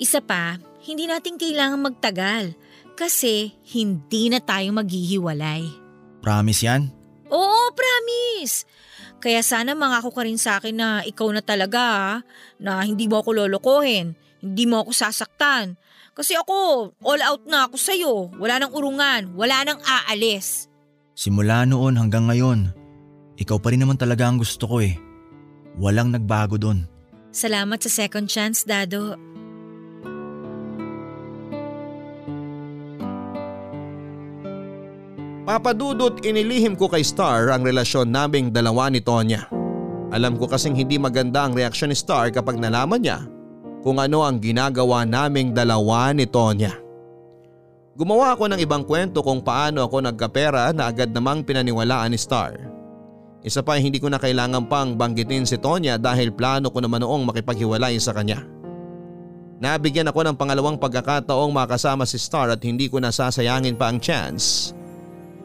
[0.00, 2.56] Isa pa, hindi natin kailangan magtagal.
[2.94, 5.66] Kasi hindi na tayo maghihiwalay.
[6.24, 6.82] Promise yan?
[7.28, 8.64] Oo, promise!
[9.24, 12.12] Kaya sana mangako ka rin sa akin na ikaw na talaga ha,
[12.60, 14.12] na hindi mo ako lolokohin,
[14.44, 15.80] hindi mo ako sasaktan.
[16.12, 18.12] Kasi ako, all out na ako sa'yo.
[18.36, 20.68] Wala nang urungan, wala nang aalis.
[21.16, 22.68] Simula noon hanggang ngayon,
[23.40, 24.92] ikaw pa rin naman talaga ang gusto ko eh.
[25.80, 26.84] Walang nagbago doon.
[27.32, 29.16] Salamat sa second chance, Dado.
[35.44, 39.44] Papadudot inilihim ko kay Star ang relasyon naming dalawa ni Tonya.
[40.08, 43.28] Alam ko kasing hindi maganda ang reaksyon ni Star kapag nalaman niya
[43.84, 46.72] kung ano ang ginagawa naming dalawa ni Tonya.
[47.92, 52.56] Gumawa ako ng ibang kwento kung paano ako nagkapera na agad namang pinaniwalaan ni Star.
[53.44, 57.20] Isa pa hindi ko na kailangan pang banggitin si Tonya dahil plano ko naman noong
[57.28, 58.40] makipaghiwalay sa kanya.
[59.60, 64.72] Nabigyan ako ng pangalawang pagkakataong makasama si Star at hindi ko nasasayangin pa ang chance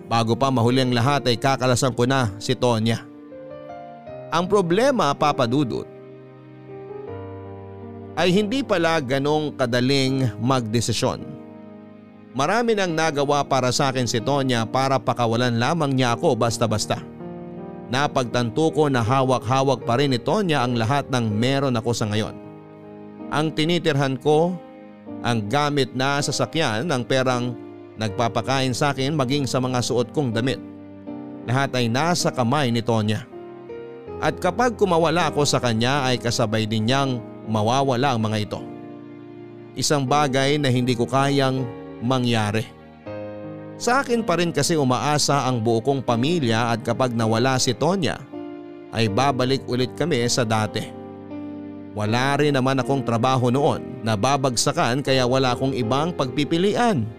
[0.09, 3.05] Bago pa mahuli ang lahat ay kakalasan ko na si Tonya.
[4.33, 5.85] Ang problema papadudot
[8.17, 11.21] ay hindi pala ganong kadaling magdesisyon.
[12.33, 16.97] Marami nang nagawa para sa akin si Tonya para pakawalan lamang niya ako basta-basta.
[17.89, 22.33] Napagtanto ko na hawak-hawak pa rin ni Tonya ang lahat ng meron ako sa ngayon.
[23.29, 24.57] Ang tinitirhan ko,
[25.21, 27.68] ang gamit na sasakyan ng perang
[27.99, 30.63] Nagpapakain sa akin maging sa mga suot kong damit.
[31.43, 33.27] Lahat ay nasa kamay ni Tonya.
[34.23, 37.19] At kapag kumawala ako sa kanya ay kasabay din niyang
[37.51, 38.61] mawawala ang mga ito.
[39.75, 41.67] Isang bagay na hindi ko kayang
[41.99, 42.63] mangyari.
[43.79, 48.19] Sa akin pa rin kasi umaasa ang buo kong pamilya at kapag nawala si Tonya
[48.95, 50.83] ay babalik ulit kami sa dati.
[51.95, 57.18] Wala rin naman akong trabaho noon na babagsakan kaya wala akong ibang pagpipilian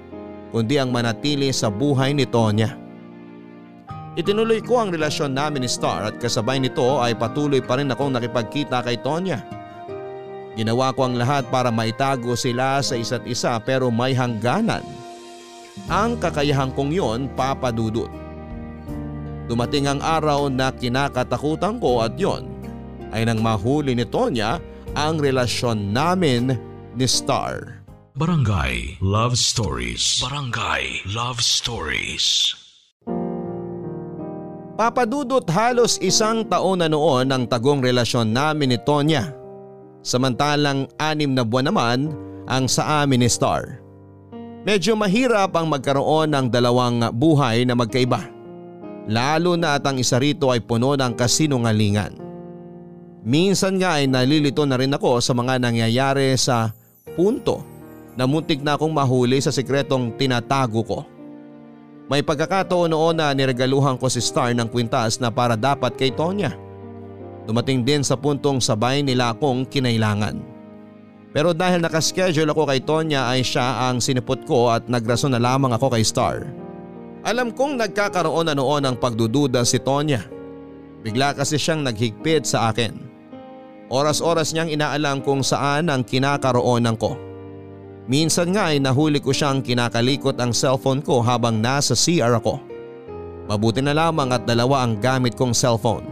[0.50, 2.74] kundi ang manatili sa buhay ni Tonya.
[4.18, 8.10] Itinuloy ko ang relasyon namin ni Star at kasabay nito ay patuloy pa rin akong
[8.10, 9.38] nakipagkita kay Tonya.
[10.58, 14.82] Ginawa ko ang lahat para maitago sila sa isa't isa pero may hangganan.
[15.86, 18.10] Ang kakayahan kong yon papadudot.
[19.46, 22.50] Dumating ang araw na kinakatakutan ko at yon
[23.14, 24.58] ay nang mahuli ni Tonya
[24.94, 26.54] ang relasyon namin
[26.98, 27.79] ni Star.
[28.10, 30.18] Barangay Love Stories.
[30.18, 32.58] Barangay Love Stories.
[34.74, 39.30] Papadudot halos isang taon na noon ang tagong relasyon namin ni Tonya.
[40.02, 42.10] Samantalang anim na buwan naman
[42.50, 43.78] ang sa amin ni Star.
[44.66, 48.26] Medyo mahirap ang magkaroon ng dalawang buhay na magkaiba.
[49.06, 52.18] Lalo na at ang isa rito ay puno ng kasinungalingan.
[53.22, 56.74] Minsan nga ay nalilito na rin ako sa mga nangyayari sa
[57.14, 57.69] punto
[58.20, 61.00] na muntik na akong mahuli sa sikretong tinatago ko.
[62.04, 66.52] May pagkakataon noon na niregaluhan ko si Star ng kwintas na para dapat kay Tonya.
[67.48, 70.36] Dumating din sa puntong sabay nila akong kinailangan.
[71.32, 75.72] Pero dahil nakaschedule ako kay Tonya ay siya ang sinipot ko at nagrason na lamang
[75.72, 76.44] ako kay Star.
[77.24, 80.28] Alam kong nagkakaroon na noon ng pagdududa si Tonya.
[81.00, 83.00] Bigla kasi siyang naghigpit sa akin.
[83.88, 87.29] Oras-oras niyang inaalam kung saan ang kinakaroonan ko.
[88.10, 92.58] Minsan nga ay nahuli ko siyang kinakalikot ang cellphone ko habang nasa CR ako.
[93.46, 96.10] Mabuti na lamang at dalawa ang gamit kong cellphone.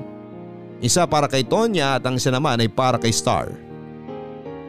[0.79, 3.51] Isa para kay Tonya at ang isa naman ay para kay Star.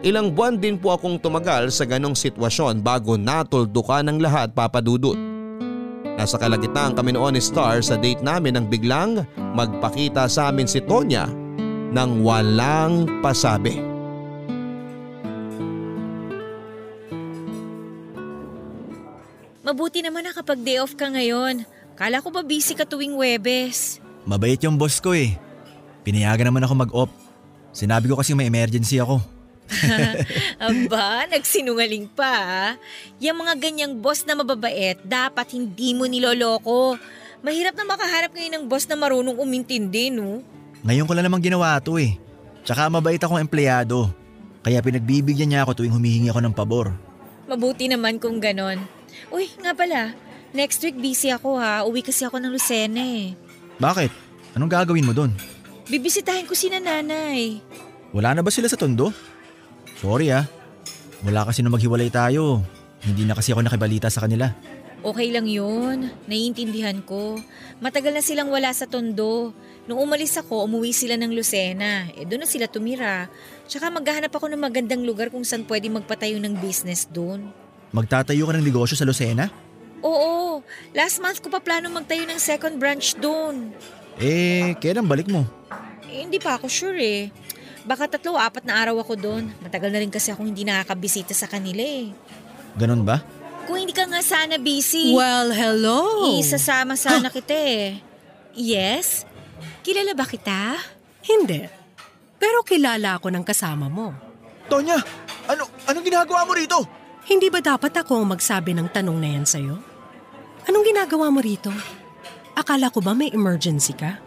[0.01, 5.17] Ilang buwan din po akong tumagal sa ganong sitwasyon bago natuldukan ng lahat papadudot.
[6.17, 9.21] Nasa kalagitnaan kami noon ni Star sa date namin nang biglang
[9.53, 11.29] magpakita sa amin si Tonya
[11.93, 13.88] nang walang pasabi.
[19.69, 21.61] Mabuti naman na kapag day off ka ngayon.
[21.93, 24.01] Kala ko ba busy ka tuwing Webes?
[24.25, 25.37] Mabait yung boss ko eh.
[26.01, 27.13] Pinayagan naman ako mag-off.
[27.69, 29.21] Sinabi ko kasi may emergency ako.
[30.57, 32.71] Aba, nagsinungaling pa ah.
[33.21, 36.97] Yung mga ganyang boss na mababait, dapat hindi mo niloloko.
[37.45, 40.41] Mahirap na makaharap ngayon ng boss na marunong umintindi, no?
[40.81, 42.17] Ngayon ko lang namang ginawa to eh.
[42.65, 44.09] Tsaka mabait akong empleyado.
[44.65, 46.89] Kaya pinagbibigyan niya ako tuwing humihingi ako ng pabor.
[47.45, 48.97] Mabuti naman kung ganon.
[49.27, 50.15] Uy, nga pala,
[50.55, 51.83] next week busy ako ha.
[51.83, 53.35] Uwi kasi ako ng Lucena eh.
[53.77, 54.11] Bakit?
[54.55, 55.35] Anong gagawin mo doon?
[55.91, 57.59] Bibisitahin ko si nanay.
[58.15, 59.13] Wala na ba sila sa tondo?
[59.99, 60.45] Sorry ah.
[61.21, 62.63] Wala kasi nung maghiwalay tayo.
[63.03, 64.51] Hindi na kasi ako nakibalita sa kanila.
[64.99, 66.11] Okay lang yun.
[66.27, 67.39] Naiintindihan ko.
[67.79, 69.55] Matagal na silang wala sa tondo.
[69.87, 72.11] Nung umalis ako, umuwi sila ng Lucena.
[72.19, 73.31] Eh doon na sila tumira.
[73.63, 77.47] Tsaka maghahanap ako ng magandang lugar kung saan pwede magpatayo ng business doon.
[77.89, 79.49] Magtatayo ka ng negosyo sa Lucena?
[79.99, 80.61] Oo,
[80.93, 83.73] last month ko pa plano magtayo ng second branch doon.
[84.15, 85.43] Eh, kailan balik mo?
[86.07, 87.23] Eh, hindi pa ako sure eh.
[87.83, 89.43] Baka tatlo, apat na araw ako doon.
[89.59, 92.13] Matagal na rin kasi ako hindi nakakabisita sa kanila eh.
[92.77, 93.23] Ganon ba?
[93.65, 96.33] Kung hindi ka nga sana busy, Well, hello.
[96.37, 98.01] isasama sana kita eh.
[98.53, 99.25] Yes?
[99.81, 100.77] Kilala ba kita?
[101.25, 101.65] Hindi.
[102.37, 104.13] Pero kilala ako ng kasama mo.
[104.69, 104.97] Tonya!
[105.49, 106.77] Ano, anong ginagawa mo rito?
[107.29, 109.77] Hindi ba dapat ako ang magsabi ng tanong na yan sa'yo?
[110.65, 111.69] Anong ginagawa mo rito?
[112.57, 114.17] Akala ko ba may emergency ka?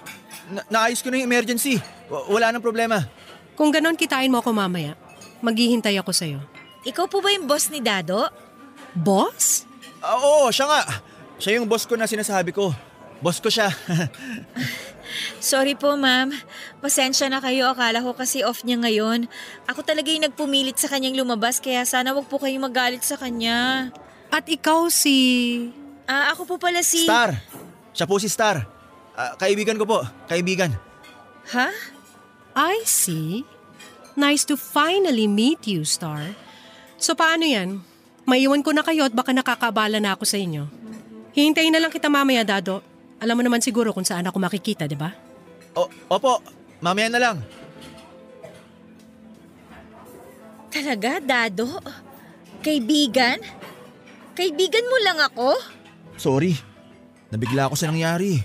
[0.49, 1.83] Na- naayos ko na yung emergency.
[2.07, 3.03] W- wala nang problema.
[3.59, 4.95] Kung ganon, kitain mo ako mamaya.
[5.43, 6.39] Maghihintay ako sa'yo.
[6.87, 8.31] Ikaw po ba yung boss ni Dado?
[8.95, 9.67] Boss?
[9.99, 10.83] Ah, oo, siya nga.
[11.43, 12.71] Siya yung boss ko na sinasabi ko.
[13.19, 13.67] Boss ko siya.
[15.43, 16.33] Sorry po ma'am.
[16.81, 17.71] Pasensya na kayo.
[17.73, 19.29] Akala ko kasi off niya ngayon.
[19.71, 23.91] Ako talaga yung nagpumilit sa kanyang lumabas kaya sana wag po kayong magalit sa kanya.
[24.33, 25.69] At ikaw si...
[26.09, 27.05] Ah, ako po pala si...
[27.05, 27.37] Star!
[27.93, 28.65] Siya po si Star.
[29.13, 29.99] Ah, kaibigan ko po.
[30.27, 30.73] Kaibigan.
[31.53, 31.69] Ha?
[32.57, 33.45] I see.
[34.17, 36.37] Nice to finally meet you, Star.
[37.01, 37.81] So paano yan?
[38.29, 40.69] Maiwan ko na kayo at baka nakakabala na ako sa inyo.
[41.33, 42.92] Hihintayin na lang kita mamaya, Dado.
[43.23, 45.15] Alam mo naman siguro kung saan ako makikita, di ba?
[45.79, 46.43] O, opo,
[46.83, 47.37] mamaya na lang.
[50.75, 51.79] Talaga, Dado?
[52.67, 53.39] Kaibigan?
[54.35, 55.55] Kaibigan mo lang ako?
[56.19, 56.59] Sorry.
[57.31, 58.43] Nabigla ako sa nangyari.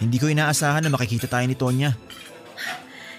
[0.00, 1.92] Hindi ko inaasahan na makikita tayo ni Tonya.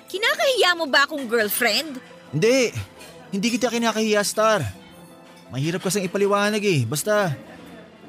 [0.10, 2.02] Kinakahiya mo ba akong girlfriend?
[2.34, 2.74] Hindi.
[3.30, 4.66] Hindi kita kinakahiya, Star.
[5.54, 6.90] Mahirap kasing ipaliwanag eh.
[6.90, 7.38] Basta,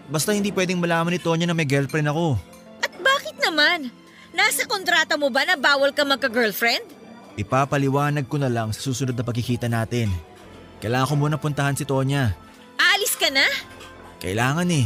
[0.08, 2.47] basta hindi pwedeng malaman ni Tonya na may girlfriend ako.
[3.48, 3.88] Naman?
[4.36, 6.84] Nasa kontrata mo ba na bawal ka magka-girlfriend?
[7.40, 10.12] Ipapaliwanag ko na lang sa susunod na pagkikita natin.
[10.84, 12.36] Kailangan ko muna puntahan si Tonya.
[12.76, 13.48] Aalis ka na?
[14.20, 14.84] Kailangan eh.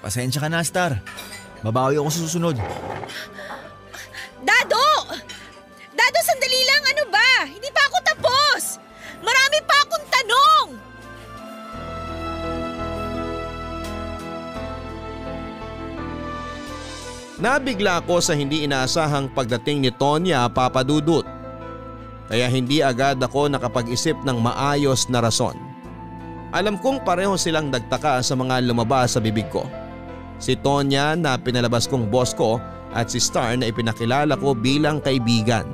[0.00, 0.96] Pasensya ka na, Star.
[1.60, 2.56] Babawi ako sa susunod.
[4.40, 4.84] Dado!
[5.92, 6.82] Dado, sandali lang.
[6.88, 7.28] Ano ba?
[7.44, 8.80] Hindi pa ako tapos.
[9.20, 10.66] Marami pa akong tanong.
[17.34, 21.26] Nabigla ako sa hindi inaasahang pagdating ni Tonya papadudot.
[22.30, 25.58] Kaya hindi agad ako nakapag-isip ng maayos na rason.
[26.54, 29.66] Alam kong pareho silang nagtaka sa mga lumabas sa bibig ko.
[30.38, 32.62] Si Tonya na pinalabas kong boss ko
[32.94, 35.66] at si Star na ipinakilala ko bilang kaibigan.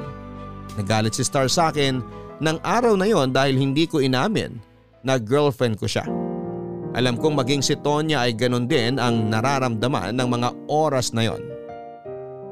[0.81, 2.01] Nagalit si Star sa akin
[2.41, 4.57] ng araw na yon dahil hindi ko inamin
[5.05, 6.09] na girlfriend ko siya.
[6.91, 11.39] Alam kong maging si Tonya ay ganun din ang nararamdaman ng mga oras na yon.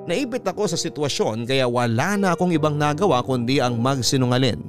[0.07, 4.63] Naipit ako sa sitwasyon kaya wala na akong ibang nagawa kundi ang magsinungalin.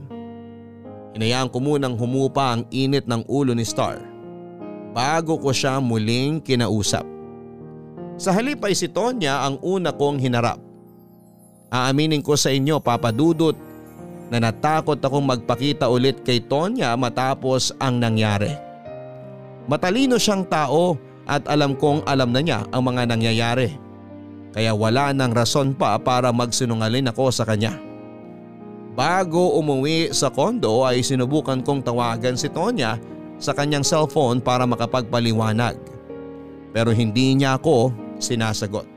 [1.14, 4.02] Hinayaan ko munang humupa ang init ng ulo ni Star
[4.90, 7.06] bago ko siya muling kinausap.
[8.20, 10.60] Sa halip ay si Tonya ang una kong hinarap.
[11.70, 13.56] Aaminin ko sa inyo papadudot
[14.34, 18.69] na natakot akong magpakita ulit kay Tonya matapos ang nangyari.
[19.70, 20.98] Matalino siyang tao
[21.30, 23.78] at alam kong alam na niya ang mga nangyayari.
[24.50, 27.78] Kaya wala nang rason pa para magsinungalin ako sa kanya.
[28.98, 32.98] Bago umuwi sa kondo ay sinubukan kong tawagan si Tonya
[33.38, 35.78] sa kanyang cellphone para makapagpaliwanag.
[36.74, 38.90] Pero hindi niya ako sinasagot.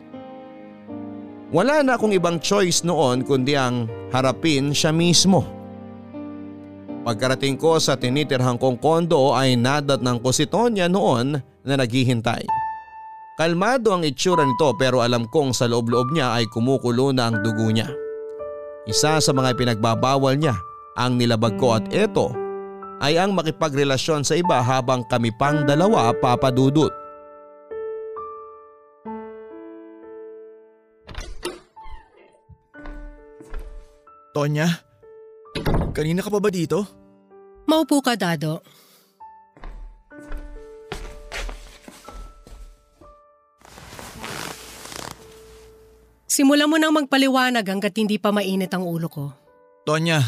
[1.52, 5.44] Wala na akong ibang choice noon kundi ang harapin siya mismo.
[7.02, 11.34] Pagkarating ko sa tinitirhan kong kondo ay nadatnang ko si Tonya noon
[11.66, 12.46] na naghihintay.
[13.34, 17.74] Kalmado ang itsura nito pero alam kong sa loob-loob niya ay kumukulo na ang dugo
[17.74, 17.90] niya.
[18.86, 20.54] Isa sa mga pinagbabawal niya
[20.94, 22.30] ang nilabag ko at ito
[23.02, 26.94] ay ang makipagrelasyon sa iba habang kami pang dalawa papadudot.
[34.30, 34.91] Tonya?
[35.92, 36.88] Kanina ka pa ba dito?
[37.68, 38.64] Maupo ka, Dado.
[46.32, 49.36] Simula mo nang magpaliwanag hanggat hindi pa mainit ang ulo ko.
[49.84, 50.24] Tonya,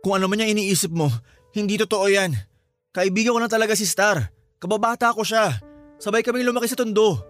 [0.00, 1.12] kung ano man yung iniisip mo,
[1.52, 2.32] hindi totoo yan.
[2.96, 4.32] Kaibigan ko na talaga si Star.
[4.56, 5.60] Kababata ko siya.
[6.00, 7.20] Sabay kaming lumaki sa tondo.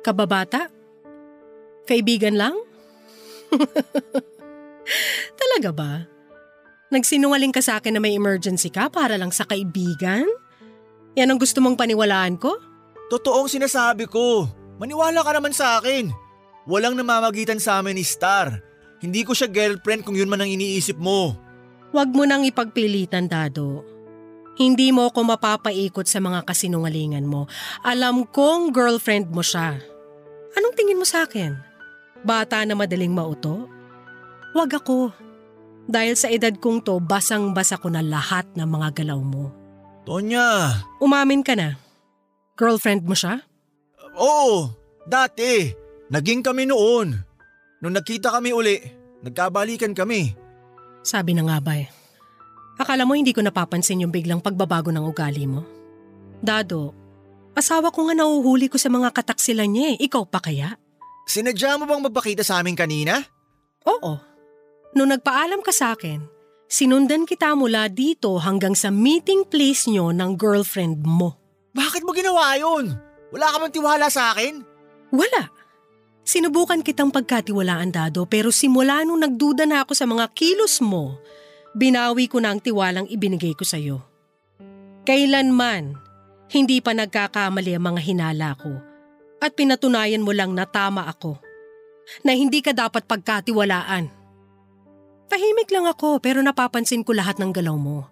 [0.00, 0.72] Kababata?
[1.84, 2.56] Kaibigan lang?
[5.40, 5.92] Talaga ba?
[6.90, 10.26] Nagsinungaling ka sa akin na may emergency ka para lang sa kaibigan?
[11.14, 12.58] Yan ang gusto mong paniwalaan ko?
[13.14, 14.50] Totoong sinasabi ko.
[14.82, 16.10] Maniwala ka naman sa akin.
[16.66, 18.58] Walang namamagitan sa amin ni Star.
[18.98, 21.38] Hindi ko siya girlfriend kung yun man ang iniisip mo.
[21.94, 23.86] Huwag mo nang ipagpilitan, Dado.
[24.58, 27.46] Hindi mo ako mapapaikot sa mga kasinungalingan mo.
[27.86, 29.78] Alam kong girlfriend mo siya.
[30.58, 31.54] Anong tingin mo sa akin?
[32.26, 33.70] Bata na madaling mauto?
[34.52, 35.29] Huwag ako.
[35.90, 39.50] Dahil sa edad kong to, basang-basa ko na lahat ng mga galaw mo.
[40.06, 40.78] Tonya!
[41.02, 41.74] Umamin ka na.
[42.54, 43.42] Girlfriend mo siya?
[44.14, 44.70] Oo,
[45.02, 45.74] dati.
[46.14, 47.18] Naging kami noon.
[47.82, 48.78] Nung nagkita kami uli,
[49.26, 50.30] nagkabalikan kami.
[51.02, 51.90] Sabi na nga ba eh.
[52.78, 55.66] Akala mo hindi ko napapansin yung biglang pagbabago ng ugali mo?
[56.38, 56.94] Dado,
[57.58, 60.06] asawa ko nga nauhuli ko sa mga kataksilan niya eh.
[60.06, 60.78] Ikaw pa kaya?
[61.26, 63.20] Sinadya mo bang magpakita sa amin kanina?
[63.90, 64.29] Oo.
[64.90, 66.26] Nung nagpaalam ka sa akin,
[66.66, 71.38] sinundan kita mula dito hanggang sa meeting place nyo ng girlfriend mo.
[71.70, 72.98] Bakit mo ginawa yun?
[73.30, 74.66] Wala ka bang tiwala sa akin?
[75.14, 75.50] Wala.
[76.26, 81.18] Sinubukan kitang pagkatiwalaan, Dado, pero simula nung nagduda na ako sa mga kilos mo,
[81.74, 84.02] binawi ko na ang tiwalang ibinigay ko sa'yo.
[85.06, 85.96] Kailanman,
[86.50, 88.74] hindi pa nagkakamali ang mga hinala ko
[89.40, 91.38] at pinatunayan mo lang na tama ako.
[92.26, 94.19] Na hindi ka dapat pagkatiwalaan.
[95.30, 98.10] Tahimik lang ako pero napapansin ko lahat ng galaw mo.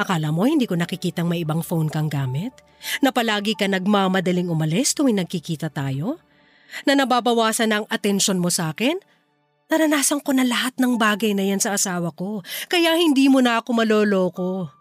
[0.00, 2.56] Akala mo hindi ko nakikitang may ibang phone kang gamit?
[3.04, 6.16] Na palagi ka nagmamadaling umalis tuwing nagkikita tayo?
[6.88, 8.96] Na nababawasan ang atensyon mo sa akin?
[9.68, 12.40] Naranasan ko na lahat ng bagay na yan sa asawa ko,
[12.72, 14.72] kaya hindi mo na ako maloloko.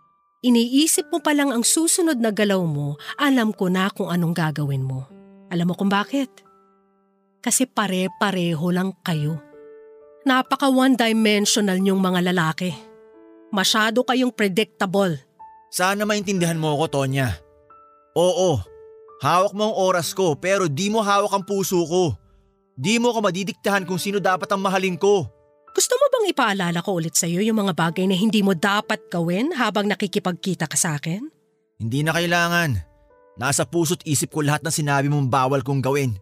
[0.42, 4.88] Iniisip mo pa lang ang susunod na galaw mo, alam ko na kung anong gagawin
[4.88, 5.08] mo.
[5.52, 6.32] Alam mo kung bakit?
[7.44, 9.51] Kasi pare-pareho lang kayo.
[10.22, 12.70] Napaka one-dimensional niyong mga lalaki.
[13.50, 15.18] Masyado kayong predictable.
[15.74, 17.42] Sana maintindihan mo ako, Tonya.
[18.14, 18.62] Oo,
[19.24, 22.14] hawak mo ang oras ko pero di mo hawak ang puso ko.
[22.76, 25.26] Di mo ko madidiktahan kung sino dapat ang mahalin ko.
[25.72, 29.08] Gusto mo bang ipaalala ko ulit sa iyo yung mga bagay na hindi mo dapat
[29.08, 31.24] gawin habang nakikipagkita ka sa akin?
[31.80, 32.76] Hindi na kailangan.
[33.40, 36.20] Nasa puso't isip ko lahat ng sinabi mong bawal kong gawin.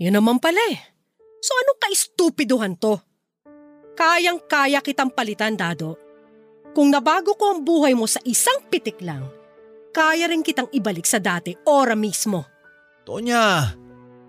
[0.00, 0.80] Yun naman pala eh.
[1.44, 2.96] So anong ka-estupiduhan to?
[3.96, 5.96] Kayang-kaya kitang palitan, Dado.
[6.76, 9.24] Kung nabago ko ang buhay mo sa isang pitik lang,
[9.96, 12.44] kaya rin kitang ibalik sa dati ora mismo.
[13.08, 13.72] Tonya,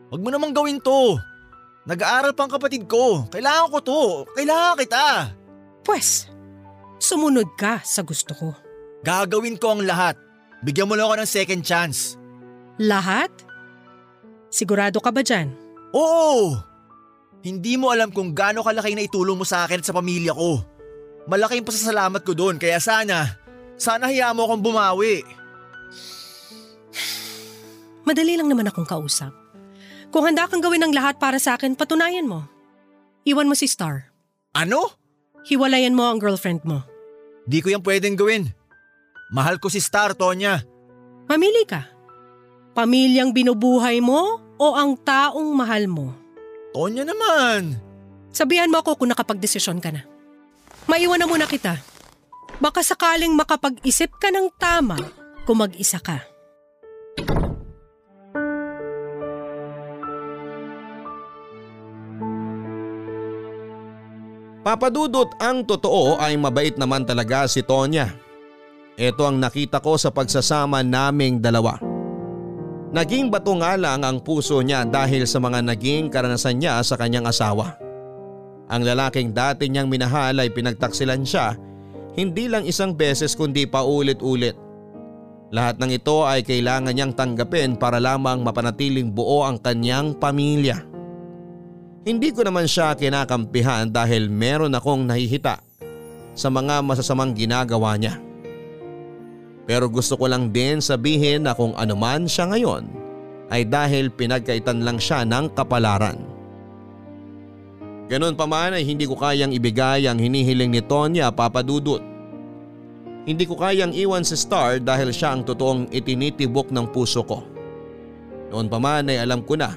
[0.07, 1.19] wag mo namang gawin to.
[1.83, 3.27] Nag-aaral pang kapatid ko.
[3.27, 4.01] Kailangan ko to.
[4.31, 5.07] Kailangan kita.
[5.83, 6.31] Pwes,
[7.03, 8.55] sumunod ka sa gusto ko.
[9.03, 10.15] Gagawin ko ang lahat.
[10.63, 12.15] Bigyan mo lang ako ng second chance.
[12.79, 13.31] Lahat?
[14.47, 15.51] Sigurado ka ba dyan?
[15.91, 16.55] Oo!
[17.47, 20.59] Hindi mo alam kung gaano kalaki na itulong mo sa akin at sa pamilya ko.
[21.31, 23.39] Malaking pasasalamat ko doon kaya sana,
[23.79, 25.23] sana hayaan mo akong bumawi.
[28.03, 29.31] Madali lang naman akong kausap.
[30.11, 32.43] Kung handa kang gawin ang lahat para sa akin, patunayan mo.
[33.23, 34.11] Iwan mo si Star.
[34.51, 34.91] Ano?
[35.47, 36.83] Hiwalayan mo ang girlfriend mo.
[37.47, 38.51] Di ko yan pwedeng gawin.
[39.31, 40.63] Mahal ko si Star, Tonya.
[41.31, 41.87] Mamili ka.
[42.75, 46.26] Pamilyang binubuhay mo o ang taong mahal mo?
[46.77, 47.73] Tonya naman.
[48.29, 50.05] Sabihan mo ako kung nakapag-desisyon ka na.
[50.85, 51.81] Maiwan na muna kita.
[52.61, 54.93] Baka sakaling makapag-isip ka ng tama
[55.49, 56.21] kung mag-isa ka.
[64.61, 68.13] Papadudot ang totoo ay mabait naman talaga si Tonya.
[69.01, 71.96] Ito ang nakita ko sa pagsasama naming dalawa.
[72.97, 77.29] Naging bato nga lang ang puso niya dahil sa mga naging karanasan niya sa kanyang
[77.29, 77.77] asawa.
[78.73, 81.53] Ang lalaking dati niyang minahal ay pinagtaksilan siya
[82.17, 84.57] hindi lang isang beses kundi pa ulit-ulit.
[85.53, 90.81] Lahat ng ito ay kailangan niyang tanggapin para lamang mapanatiling buo ang kanyang pamilya.
[92.01, 95.61] Hindi ko naman siya kinakampihan dahil meron akong nahihita
[96.33, 98.26] sa mga masasamang ginagawa niya.
[99.67, 102.87] Pero gusto ko lang din sabihin na kung anuman siya ngayon
[103.51, 106.15] ay dahil pinagkaitan lang siya ng kapalaran.
[108.07, 111.99] Ganon pa man ay hindi ko kayang ibigay ang hinihiling ni Tonya papadudot.
[113.27, 117.43] Hindi ko kayang iwan si Star dahil siya ang totoong itinitibok ng puso ko.
[118.47, 119.75] Noon pa man ay alam ko na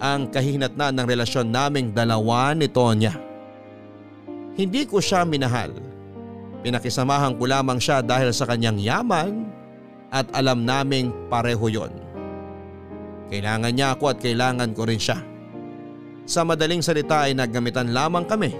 [0.00, 3.12] ang kahinatnan ng relasyon naming dalawa ni Tonya.
[4.56, 5.87] Hindi ko siya minahal.
[6.62, 9.46] Pinakisamahan ko lamang siya dahil sa kanyang yaman
[10.10, 11.92] at alam naming pareho yon.
[13.28, 15.20] Kailangan niya ako at kailangan ko rin siya.
[16.28, 18.52] Sa madaling salita ay naggamitan lamang kami.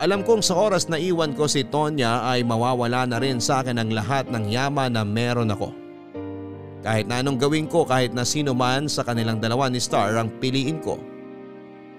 [0.00, 3.76] Alam kong sa oras na iwan ko si Tonya ay mawawala na rin sa akin
[3.76, 5.76] ang lahat ng yaman na meron ako.
[6.80, 10.32] Kahit na anong gawin ko kahit na sino man sa kanilang dalawa ni Star ang
[10.40, 10.96] piliin ko,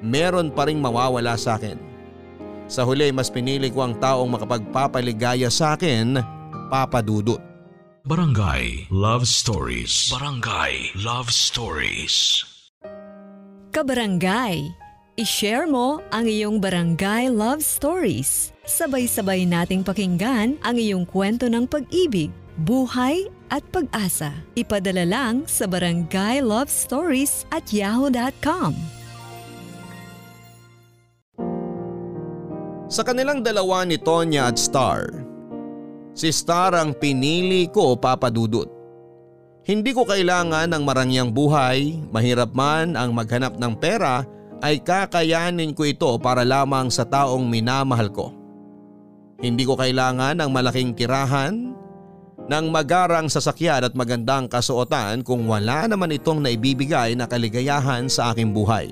[0.02, 1.91] meron pa ring mawawala sa akin.
[2.72, 6.16] Sa huli mas pinili ko ang taong makapagpapaligaya sa akin,
[6.72, 7.44] Papa Dudut.
[8.08, 10.08] Barangay Love Stories.
[10.08, 12.48] Barangay Love Stories.
[13.76, 14.72] Kabarangay,
[15.20, 18.56] i-share mo ang iyong barangay love stories.
[18.64, 22.32] Sabay-sabay nating pakinggan ang iyong kwento ng pag-ibig,
[22.64, 24.32] buhay at pag-asa.
[24.56, 29.01] Ipadala lang sa barangay love stories at yahoo.com.
[32.92, 35.08] Sa kanilang dalawa ni Tonya at Star,
[36.12, 38.68] si Star ang pinili ko papadudot.
[39.64, 44.28] Hindi ko kailangan ng marangyang buhay, mahirap man ang maghanap ng pera
[44.60, 48.36] ay kakayanin ko ito para lamang sa taong minamahal ko.
[49.40, 51.72] Hindi ko kailangan ng malaking tirahan,
[52.52, 58.52] ng magarang sasakyan at magandang kasuotan kung wala naman itong naibibigay na kaligayahan sa aking
[58.52, 58.92] buhay.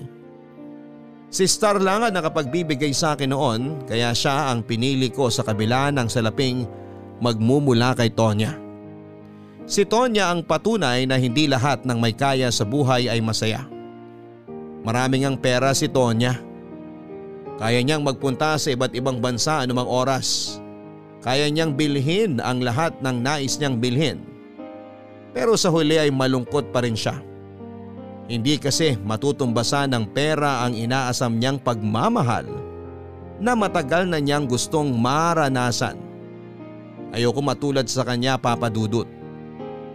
[1.30, 5.93] Si Star lang ang nakapagbibigay sa akin noon kaya siya ang pinili ko sa kabila
[5.93, 6.65] ng salaping
[7.21, 8.57] magmumula kay Tonya.
[9.69, 13.61] Si Tonya ang patunay na hindi lahat ng may kaya sa buhay ay masaya.
[14.82, 16.34] Maraming ang pera si Tonya.
[17.61, 20.57] Kaya niyang magpunta sa iba't ibang bansa anumang oras.
[21.21, 24.17] Kaya niyang bilhin ang lahat ng nais niyang bilhin.
[25.30, 27.28] Pero sa huli ay malungkot pa rin siya.
[28.30, 32.45] Hindi kasi matutumbasan ng pera ang inaasam niyang pagmamahal
[33.41, 35.97] na matagal na niyang gustong maranasan.
[37.09, 39.09] Ayoko matulad sa kanya papadudot.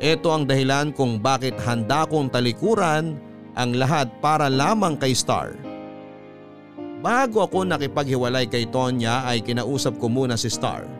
[0.02, 3.14] Ito ang dahilan kung bakit handa kong talikuran
[3.54, 5.54] ang lahat para lamang kay Star.
[6.98, 10.90] Bago ako nakipaghiwalay kay Tonya ay kinausap ko muna si Star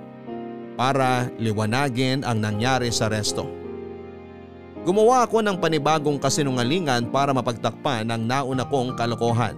[0.79, 3.64] para liwanagin ang nangyari sa resto.
[4.85, 9.57] Gumawa ako ng panibagong kasinungalingan para mapagtakpan ang nauna kong kalokohan.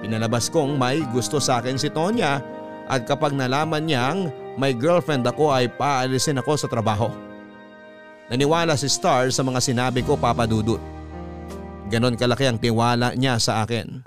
[0.00, 2.40] Pinalabas kong may gusto sa akin si Tonya
[2.88, 7.12] at kapag nalaman niyang may girlfriend ako ay paalisin ako sa trabaho.
[8.32, 10.80] Naniwala si Star sa mga sinabi ko papadudot.
[11.92, 14.00] Ganon kalaki ang tiwala niya sa akin.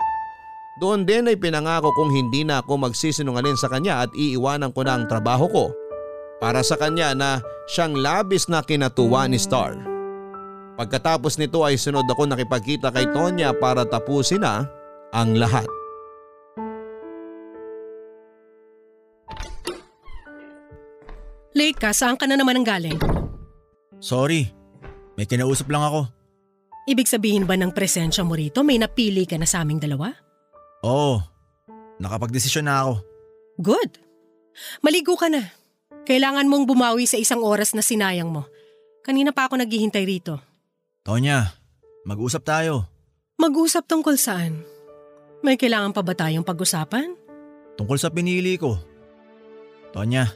[0.82, 4.98] Doon din ay pinangako kong hindi na ako magsisinungalin sa kanya at iiwanan ko na
[4.98, 5.64] ang trabaho ko
[6.42, 9.95] para sa kanya na siyang labis na kinatuwa ni Star.
[10.76, 14.68] Pagkatapos nito ay sunod ako nakipagkita kay Tonya para tapusin na
[15.08, 15.64] ang lahat.
[21.56, 23.00] Late ka, saan ka na naman ang galing?
[23.96, 24.52] Sorry,
[25.16, 26.04] may kinausap lang ako.
[26.84, 30.12] Ibig sabihin ba ng presensya mo rito may napili ka na sa aming dalawa?
[30.84, 31.24] Oo,
[31.96, 32.92] nakapagdesisyon na ako.
[33.56, 33.90] Good.
[34.84, 35.48] Maligo ka na.
[36.04, 38.44] Kailangan mong bumawi sa isang oras na sinayang mo.
[39.00, 40.36] Kanina pa ako naghihintay rito.
[41.06, 41.54] Tonya,
[42.02, 42.90] mag-usap tayo.
[43.38, 44.66] Mag-usap tungkol saan?
[45.38, 47.14] May kailangan pa ba tayong pag-usapan?
[47.78, 48.74] Tungkol sa pinili ko.
[49.94, 50.26] Tonya,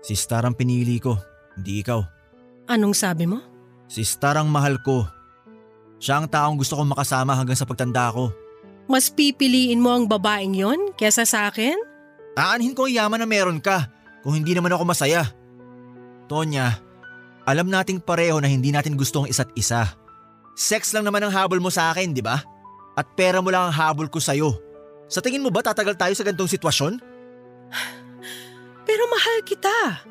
[0.00, 1.20] si Star ang pinili ko,
[1.52, 2.00] hindi ikaw.
[2.72, 3.44] Anong sabi mo?
[3.92, 5.04] Si Star ang mahal ko.
[6.00, 8.32] Siya ang taong gusto kong makasama hanggang sa pagtanda ko.
[8.88, 11.76] Mas pipiliin mo ang babaeng yon kesa sa akin?
[12.40, 13.84] Aanhin ko ang yaman na meron ka
[14.24, 15.28] kung hindi naman ako masaya.
[16.24, 16.87] Tonya,
[17.48, 19.88] alam nating pareho na hindi natin gusto ang isa't isa.
[20.52, 22.44] Sex lang naman ang habol mo sa akin, di ba?
[22.92, 24.52] At pera mo lang ang habol ko sa'yo.
[25.08, 27.00] Sa tingin mo ba tatagal tayo sa ganitong sitwasyon?
[28.88, 30.04] Pero mahal kita.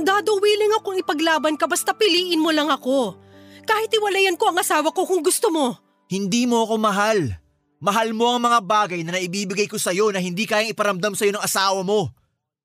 [0.00, 3.20] Dado willing akong ipaglaban ka basta piliin mo lang ako.
[3.68, 5.76] Kahit iwalayan ko ang asawa ko kung gusto mo.
[6.08, 7.36] Hindi mo ako mahal.
[7.82, 11.44] Mahal mo ang mga bagay na naibibigay ko sa'yo na hindi kayang iparamdam sa'yo ng
[11.44, 12.08] asawa mo.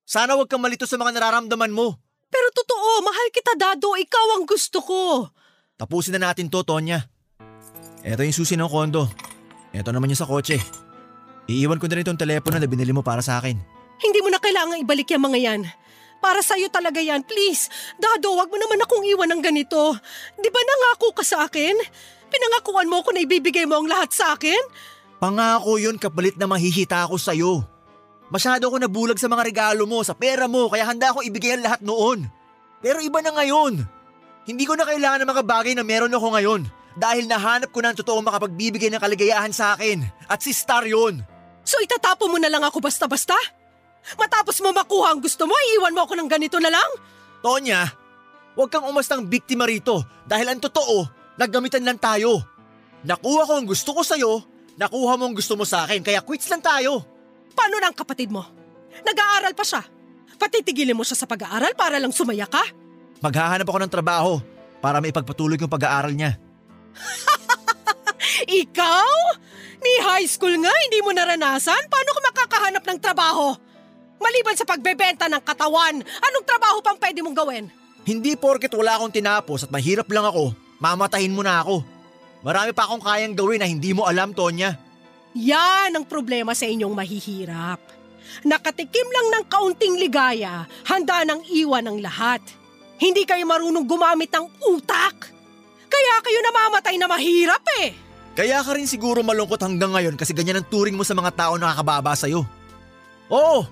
[0.08, 2.01] Sana wag kang malito sa mga nararamdaman mo.
[2.32, 5.28] Pero totoo, mahal kita Dado, ikaw ang gusto ko.
[5.76, 7.04] Tapusin na natin to, Tonya.
[8.00, 9.06] Ito yung susi ng kondo.
[9.76, 10.56] Ito naman yung sa kotse.
[11.46, 13.56] Iiwan ko na rin itong telepono na binili mo para sa akin.
[14.00, 15.62] Hindi mo na kailangang ibalik yung mga yan.
[16.22, 17.66] Para sa'yo talaga yan, please.
[17.98, 19.94] Dado, wag mo naman akong iwan ng ganito.
[20.38, 21.74] Di ba nangako ka sa akin?
[22.30, 24.58] Pinangakuan mo ako na ibibigay mo ang lahat sa akin?
[25.18, 27.71] Pangako yun kapalit na mahihita ako sa'yo.
[28.32, 31.68] Masyado ako nabulag sa mga regalo mo, sa pera mo, kaya handa akong ibigay ang
[31.68, 32.24] lahat noon.
[32.80, 33.84] Pero iba na ngayon.
[34.48, 36.64] Hindi ko na kailangan ng mga bagay na meron ako ngayon
[36.96, 40.00] dahil nahanap ko na ang totoong makapagbibigay ng kaligayahan sa akin.
[40.32, 41.20] At si Star yun.
[41.60, 43.36] So itatapo mo na lang ako basta-basta?
[44.16, 46.90] Matapos mo makuha ang gusto mo, iiwan mo ako ng ganito na lang?
[47.44, 47.84] Tonya,
[48.56, 51.04] huwag kang umastang biktima rito dahil ang totoo,
[51.36, 52.40] naggamitan lang tayo.
[53.04, 54.40] Nakuha ko ang gusto ko sa'yo,
[54.80, 57.11] nakuha mo ang gusto mo sa akin, kaya quits lang tayo.
[57.52, 58.44] Paano ng kapatid mo?
[59.00, 59.82] Nag-aaral pa siya.
[60.36, 62.60] Patitigilin mo siya sa pag-aaral para lang sumaya ka?
[63.22, 64.32] Maghahanap ako ng trabaho
[64.82, 66.34] para maipagpatuloy yung pag-aaral niya.
[68.62, 69.10] Ikaw?
[69.82, 71.86] Ni high school nga, hindi mo naranasan?
[71.86, 73.54] Paano ka makakahanap ng trabaho?
[74.22, 77.64] Maliban sa pagbebenta ng katawan, anong trabaho pang pwede mong gawin?
[78.02, 81.82] Hindi porket wala akong tinapos at mahirap lang ako, mamatahin mo na ako.
[82.42, 84.74] Marami pa akong kayang gawin na hindi mo alam, Tonya.
[85.32, 87.80] Yan ang problema sa inyong mahihirap.
[88.44, 92.40] Nakatikim lang ng kaunting ligaya, handa nang iwan ang lahat.
[93.00, 95.32] Hindi kayo marunong gumamit ng utak.
[95.88, 97.92] Kaya kayo namamatay na mahirap eh.
[98.32, 101.54] Kaya ka rin siguro malungkot hanggang ngayon kasi ganyan ang turing mo sa mga tao
[101.60, 102.48] na nakakababa sa'yo.
[103.28, 103.68] Oo,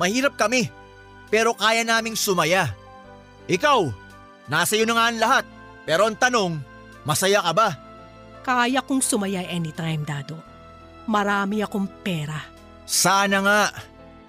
[0.00, 0.72] mahirap kami,
[1.28, 2.72] pero kaya naming sumaya.
[3.48, 3.92] Ikaw,
[4.48, 5.44] nasa iyo na nga ang lahat,
[5.84, 6.56] pero ang tanong,
[7.04, 7.68] masaya ka ba?
[8.40, 10.47] Kaya kong sumaya anytime, Dado.
[11.08, 12.36] Marami akong pera.
[12.84, 13.60] Sana nga.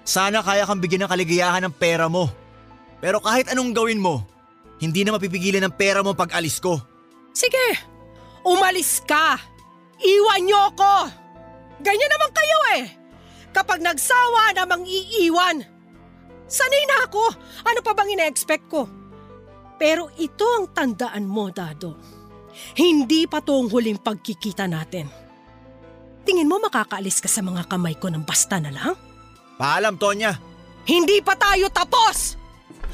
[0.00, 2.32] Sana kaya kang bigyan ng kaligayahan ng pera mo.
[3.04, 4.24] Pero kahit anong gawin mo,
[4.80, 6.80] hindi na mapipigilan ng pera mo pag alis ko.
[7.36, 7.76] Sige,
[8.42, 9.36] umalis ka.
[10.00, 11.12] Iwan niyo ako.
[11.84, 12.84] Ganyan naman kayo eh.
[13.52, 15.60] Kapag nagsawa namang iiwan.
[16.48, 17.22] Sanay na ako.
[17.68, 18.88] Ano pa bang ina-expect ko?
[19.76, 21.96] Pero ito ang tandaan mo, Dado.
[22.76, 25.19] Hindi pa to ang huling pagkikita natin.
[26.24, 28.94] Tingin mo makakaalis ka sa mga kamay ko ng basta na lang?
[29.56, 30.36] Paalam, Tonya.
[30.84, 32.36] Hindi pa tayo tapos!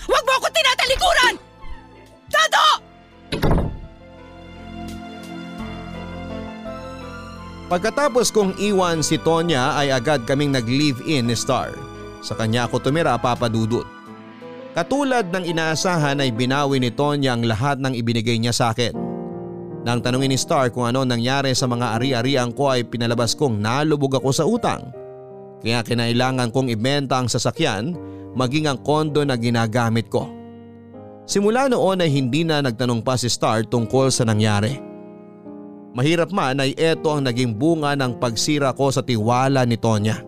[0.06, 1.34] Huwag mo ako tinatalikuran!
[2.26, 2.64] Dado!
[7.66, 11.74] Pagkatapos kong iwan si Tonya ay agad kaming nag-live-in ni Star.
[12.22, 13.86] Sa kanya ako tumira papadudot.
[14.70, 19.05] Katulad ng inaasahan ay binawi ni Tonya ang lahat ng ibinigay niya sa akin.
[19.86, 24.18] Nang tanungin ni Star kung ano nangyari sa mga ari-arian ko ay pinalabas kong nalubog
[24.18, 24.90] ako sa utang.
[25.62, 27.94] Kaya kinailangan kong ibenta ang sasakyan
[28.34, 30.26] maging ang kondo na ginagamit ko.
[31.22, 34.74] Simula noon ay hindi na nagtanong pa si Star tungkol sa nangyari.
[35.94, 40.18] Mahirap man ay eto ang naging bunga ng pagsira ko sa tiwala ni Tonya.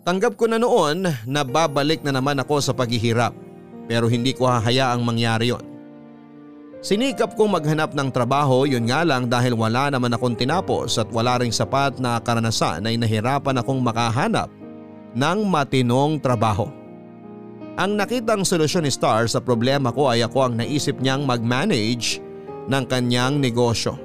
[0.00, 3.36] Tanggap ko na noon na babalik na naman ako sa paghihirap
[3.84, 5.69] pero hindi ko hahayaang mangyari yon.
[6.80, 11.36] Sinikap kong maghanap ng trabaho yun nga lang dahil wala naman akong tinapos at wala
[11.36, 14.48] ring sapat na karanasan ay nahirapan akong makahanap
[15.12, 16.72] ng matinong trabaho.
[17.76, 22.24] Ang nakitang solusyon ni Star sa problema ko ay ako ang naisip niyang mag-manage
[22.64, 24.00] ng kanyang negosyo.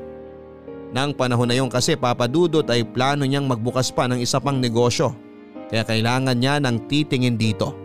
[0.91, 5.15] Nang panahon na yon kasi papadudot ay plano niyang magbukas pa ng isa pang negosyo
[5.71, 7.84] kaya kailangan niya ng titingin dito.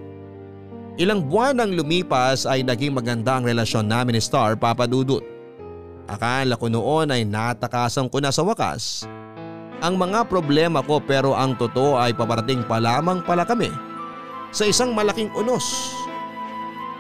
[1.00, 5.24] Ilang buwan nang lumipas ay naging maganda ang relasyon namin ni Star papadudot.
[6.04, 9.08] Akala ko noon ay natakasan ko na sa wakas
[9.80, 13.72] ang mga problema ko pero ang totoo ay paparating pa lamang pala kami
[14.52, 15.96] sa isang malaking unos.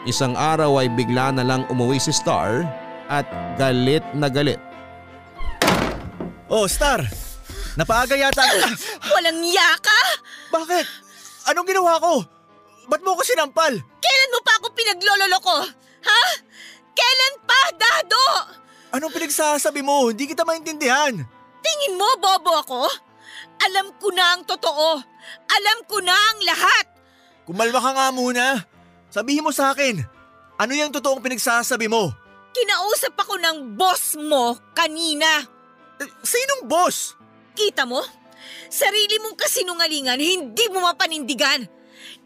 [0.08, 2.64] Isang araw ay bigla na lang umuwi si Star
[3.12, 3.28] at
[3.60, 4.56] galit na galit.
[6.48, 7.04] Oh, Star!
[7.76, 8.42] Napaaga yata.
[9.12, 10.00] Walang yaka!
[10.48, 10.86] Bakit?
[11.52, 12.39] Anong ginawa ko?
[12.90, 13.70] Ba't mo ko sinampal?
[13.78, 15.56] Kailan mo pa ako pinaglololo ko?
[16.02, 16.22] Ha?
[16.90, 18.22] Kailan pa, Dado?
[18.90, 20.10] Anong pinagsasabi mo?
[20.10, 21.14] Hindi kita maintindihan.
[21.62, 22.82] Tingin mo, bobo ako?
[23.62, 24.98] Alam ko na ang totoo.
[25.46, 26.86] Alam ko na ang lahat.
[27.46, 28.44] Kumalma ka nga muna.
[29.06, 30.02] Sabihin mo sa akin,
[30.58, 32.10] ano yung totoong pinagsasabi mo?
[32.50, 35.46] Kinausap ako ng boss mo kanina.
[36.02, 37.14] Eh, sinong boss?
[37.54, 38.02] Kita mo?
[38.66, 41.79] Sarili mong kasinungalingan, hindi mo mapanindigan.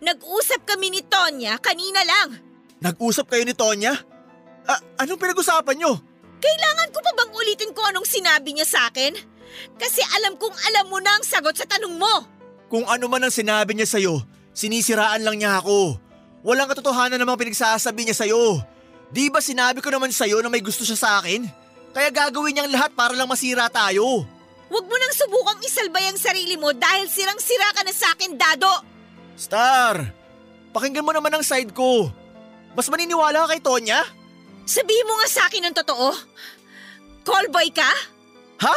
[0.05, 2.37] Nag-usap kami ni Tonya kanina lang.
[2.85, 3.97] Nag-usap kayo ni Tonya?
[4.69, 5.97] Ah, anong pinag-usapan nyo?
[6.45, 9.17] Kailangan ko pa bang ulitin ko anong sinabi niya sa akin?
[9.81, 12.15] Kasi alam kong alam mo na ang sagot sa tanong mo.
[12.69, 14.21] Kung ano man ang sinabi niya sa'yo,
[14.53, 15.97] sinisiraan lang niya ako.
[16.45, 18.61] Walang katotohanan namang pinagsasabi niya sa'yo.
[19.09, 21.49] Di ba sinabi ko naman sa'yo na may gusto siya sa akin?
[21.97, 24.29] Kaya gagawin niyang lahat para lang masira tayo.
[24.69, 28.94] Huwag mo nang subukang isalbay ang sarili mo dahil sirang-sira ka na sa akin, Dado.
[29.35, 30.15] Star,
[30.71, 32.11] pakinggan mo naman ang side ko.
[32.75, 34.03] Mas maniniwala ka kay Tonya?
[34.65, 36.11] Sabihin mo nga sa akin ang totoo.
[37.27, 37.91] Callboy ka?
[38.63, 38.77] Ha?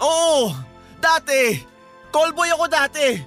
[0.00, 0.52] Oo!
[1.00, 1.60] Dati!
[2.12, 3.18] Callboy ako dati!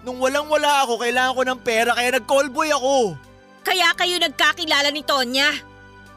[0.00, 3.14] Nung walang wala ako, kailangan ko ng pera kaya nag-callboy ako.
[3.60, 5.52] Kaya kayo nagkakilala ni Tonya.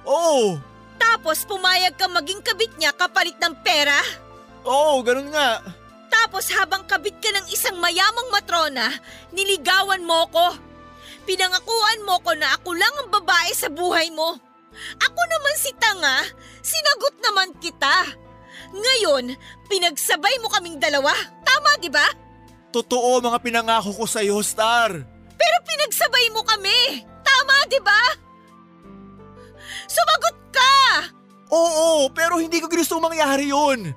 [0.07, 0.55] Oo!
[0.95, 3.99] Tapos pumayag ka maging kabit niya kapalit ng pera.
[4.63, 5.59] Oo, ganun nga.
[6.13, 8.93] Tapos habang kabit ka ng isang mayamang matrona,
[9.33, 10.53] niligawan mo ko.
[11.25, 14.37] Pinangakuan mo ko na ako lang ang babae sa buhay mo.
[15.01, 16.21] Ako naman si Tanga,
[16.61, 18.13] sinagot naman kita.
[18.73, 19.33] Ngayon,
[19.69, 21.13] pinagsabay mo kaming dalawa.
[21.41, 22.05] Tama, di ba?
[22.73, 24.93] Totoo mga pinangako ko sa'yo, Star.
[25.33, 27.05] Pero pinagsabay mo kami.
[27.21, 28.01] Tama, di ba?
[29.85, 30.73] Sumagot ka!
[31.53, 33.93] Oo, pero hindi ko gusto mangyari yun.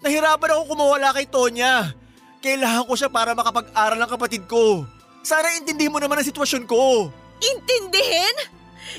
[0.00, 1.92] Nahirapan ako kumawala kay Tonya.
[2.40, 4.88] Kailangan ko siya para makapag-aral ng kapatid ko.
[5.20, 7.12] Sana intindihin mo naman ang sitwasyon ko.
[7.40, 8.36] Intindihin?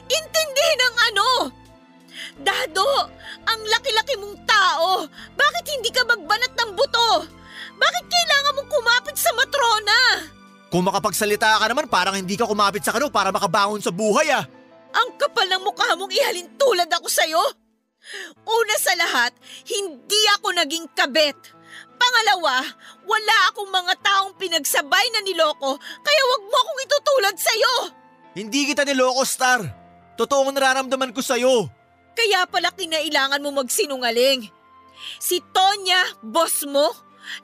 [0.06, 1.30] Intindihin ang ano?
[2.38, 2.86] Dado,
[3.50, 5.10] ang laki-laki mong tao.
[5.34, 7.26] Bakit hindi ka magbanat ng buto?
[7.82, 10.00] Bakit kailangan mong kumapit sa matrona?
[10.70, 14.46] Kung makapagsalita ka naman parang hindi ka kumapit sa kano para makabangon sa buhay ah.
[14.94, 17.42] Ang kapal ng mukha mong ihalin tulad ako sa'yo.
[18.42, 19.32] Una sa lahat,
[19.70, 21.38] hindi ako naging kabet.
[22.02, 22.66] Pangalawa,
[23.06, 27.76] wala akong mga taong pinagsabay na niloko kaya wag mo akong itutulad sa'yo.
[28.34, 29.62] Hindi kita niloko, Star.
[30.18, 31.70] Totoo ang nararamdaman ko sa'yo.
[32.18, 34.50] Kaya pala kinailangan mo magsinungaling.
[35.22, 36.92] Si Tonya, boss mo,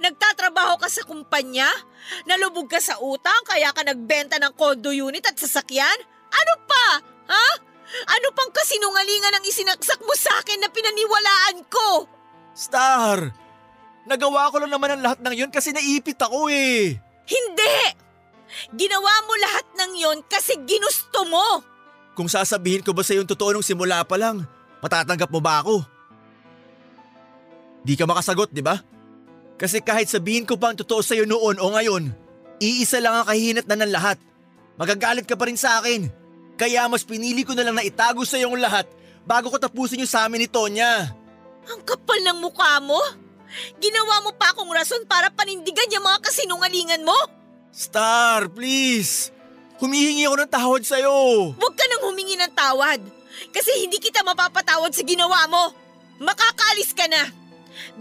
[0.02, 1.70] nagtatrabaho ka sa kumpanya,
[2.28, 5.98] nalubog ka sa utang kaya ka nagbenta ng condo unit at sasakyan?
[6.28, 6.86] Ano pa?
[7.32, 7.48] Ha?
[7.88, 12.08] Ano pang kasinungalingan ang isinaksak mo sa akin na pinaniwalaan ko?
[12.52, 13.32] Star,
[14.04, 17.00] nagawa ko lang naman ang lahat ng yun kasi naipit ako eh.
[17.28, 17.76] Hindi!
[18.76, 21.62] Ginawa mo lahat ng yon kasi ginusto mo.
[22.16, 24.42] Kung sasabihin ko ba sa yung totoo nung simula pa lang,
[24.82, 25.84] matatanggap mo ba ako?
[27.84, 28.80] Di ka makasagot, di ba?
[29.56, 32.10] Kasi kahit sabihin ko pa ang totoo sa'yo noon o ngayon,
[32.58, 34.18] iisa lang ang kahinat na ng lahat.
[34.78, 36.27] Magagalit ka pa rin sa akin.
[36.58, 38.90] Kaya mas pinili ko na lang na itago sa yung lahat
[39.24, 41.14] bago ko tapusin yung sa amin ni Tonya.
[41.70, 42.98] Ang kapal ng mukha mo.
[43.78, 47.16] Ginawa mo pa akong rason para panindigan yung mga kasinungalingan mo.
[47.70, 49.30] Star, please.
[49.78, 51.54] Humihingi ako ng tawad sa'yo.
[51.54, 53.00] Huwag ka nang humingi ng tawad.
[53.54, 55.70] Kasi hindi kita mapapatawad sa ginawa mo.
[56.18, 57.30] Makakaalis ka na.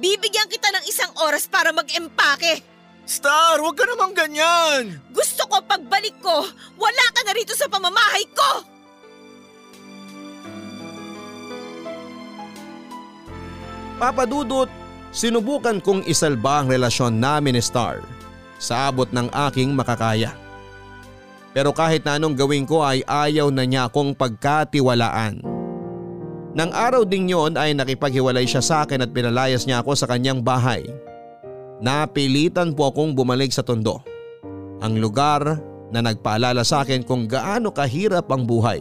[0.01, 2.65] Bibigyan kita ng isang oras para mag-empake.
[3.07, 4.99] Star, huwag ka namang ganyan.
[5.15, 6.43] Gusto ko pagbalik ko,
[6.75, 8.51] wala ka na rito sa pamamahay ko.
[14.03, 14.67] Papadudot,
[15.15, 18.03] sinubukan kong isalba ang relasyon namin ni Star
[18.59, 20.35] sa abot ng aking makakaya.
[21.55, 25.41] Pero kahit na anong gawin ko ay ayaw na niya akong pagkatiwalaan.
[26.59, 30.43] Nang araw ding yon ay nakipaghiwalay siya sa akin at pinalayas niya ako sa kanyang
[30.43, 30.85] bahay.
[31.77, 34.01] Napilitan po akong bumalik sa Tondo.
[34.81, 35.61] Ang lugar
[35.93, 38.81] na nagpaalala sa akin kung gaano kahirap ang buhay.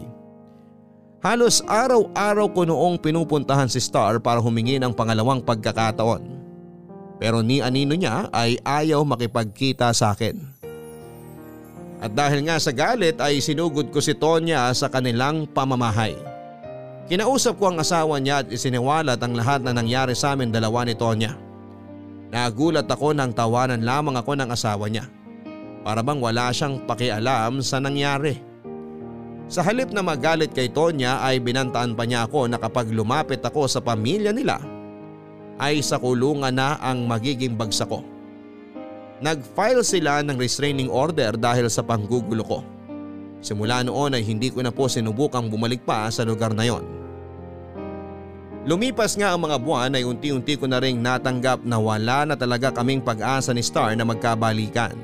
[1.19, 6.23] Halos araw-araw ko noong pinupuntahan si Star para humingi ng pangalawang pagkakataon.
[7.19, 10.39] Pero ni anino niya ay ayaw makipagkita sa akin.
[11.99, 16.13] At dahil nga sa galit ay sinugod ko si Tonya sa kanilang pamamahay.
[17.09, 20.93] Kinausap ko ang asawa niya at isiniwalat ang lahat na nangyari sa amin dalawa ni
[20.93, 21.44] Tonya.
[22.36, 25.07] Nagulat ako nang tawanan lamang ako ng asawa niya.
[25.88, 28.43] Para bang wala siyang pakialam sa nangyari.
[29.47, 33.71] Sa halip na magalit kay Tonya ay binantaan pa niya ako na kapag lumapit ako
[33.71, 34.59] sa pamilya nila
[35.63, 38.03] ay sa kulungan na ang magiging bagsak ko.
[39.23, 42.59] Nag-file sila ng restraining order dahil sa panggugulo ko.
[43.39, 46.83] Simula noon ay hindi ko na po sinubukang bumalik pa sa lugar na yon.
[48.66, 52.74] Lumipas nga ang mga buwan ay unti-unti ko na ring natanggap na wala na talaga
[52.74, 54.97] kaming pag-asa ni Star na magkabalikan.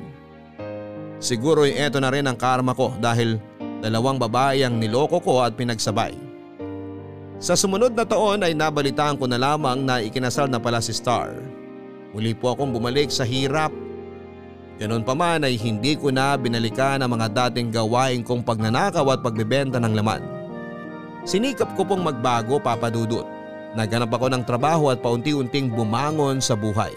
[1.22, 3.38] Siguro ay eto na rin ang karma ko dahil
[3.86, 6.18] dalawang babae ang niloko ko at pinagsabay.
[7.38, 11.30] Sa sumunod na taon ay nabalitaan ko na lamang na ikinasal na pala si Star.
[12.18, 13.70] Muli po akong bumalik sa hirap.
[14.82, 19.22] Ganon pa man ay hindi ko na binalikan ang mga dating gawain kong pagnanakaw at
[19.22, 20.26] pagbebenta ng laman.
[21.30, 23.41] Sinikap ko pong magbago papadudot.
[23.72, 26.92] Naganap ako ng trabaho at paunti-unting bumangon sa buhay.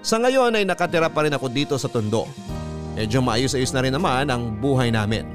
[0.00, 2.24] Sa ngayon ay nakatira pa rin ako dito sa Tondo.
[2.96, 5.28] Medyo maayos-ayos na rin naman ang buhay namin.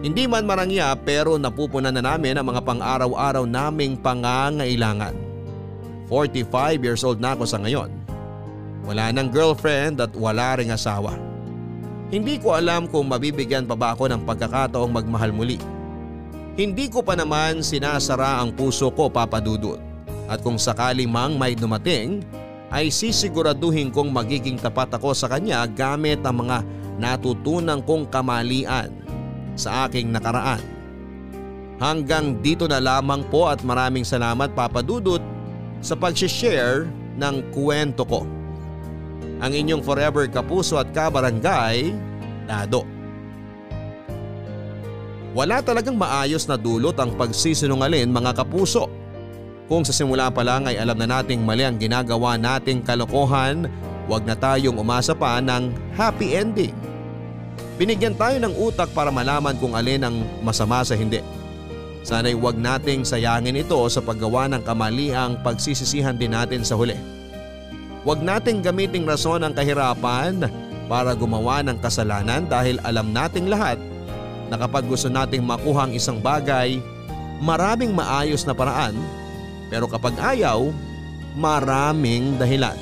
[0.00, 5.12] Hindi man marangya pero napupunan na namin ang mga pang-araw-araw naming pangangailangan.
[6.08, 7.92] 45 years old na ako sa ngayon.
[8.88, 11.12] Wala nang girlfriend at wala ring asawa.
[12.08, 15.60] Hindi ko alam kung mabibigyan pa ba ako ng pagkakataong magmahal muli.
[16.60, 19.80] Hindi ko pa naman sinasara ang puso ko papadudot.
[20.28, 22.20] At kung sakali mang may dumating,
[22.68, 26.60] ay sisiguraduhin kong magiging tapat ako sa kanya gamit ang mga
[27.00, 28.92] natutunan kong kamalian
[29.56, 30.60] sa aking nakaraan.
[31.80, 35.24] Hanggang dito na lamang po at maraming salamat Papa Dudut
[35.80, 36.84] sa pag-share
[37.16, 38.28] ng kwento ko.
[39.40, 41.96] Ang inyong forever kapuso at kabarangay,
[42.44, 42.99] Dado.
[45.30, 48.90] Wala talagang maayos na dulot ang pagsisinungalin mga kapuso.
[49.70, 53.70] Kung sa simula pa lang ay alam na nating mali ang ginagawa nating kalokohan,
[54.10, 56.74] huwag na tayong umasa pa ng happy ending.
[57.78, 61.22] Binigyan tayo ng utak para malaman kung alin ang masama sa hindi.
[62.02, 66.98] Sana'y huwag nating sayangin ito sa paggawa ng kamaliang pagsisisihan din natin sa huli.
[68.02, 70.50] Huwag nating gamiting rason ang kahirapan
[70.90, 73.78] para gumawa ng kasalanan dahil alam nating lahat
[74.50, 76.82] na kapag gusto nating makuha ang isang bagay,
[77.38, 78.98] maraming maayos na paraan
[79.70, 80.74] pero kapag ayaw,
[81.38, 82.74] maraming dahilan.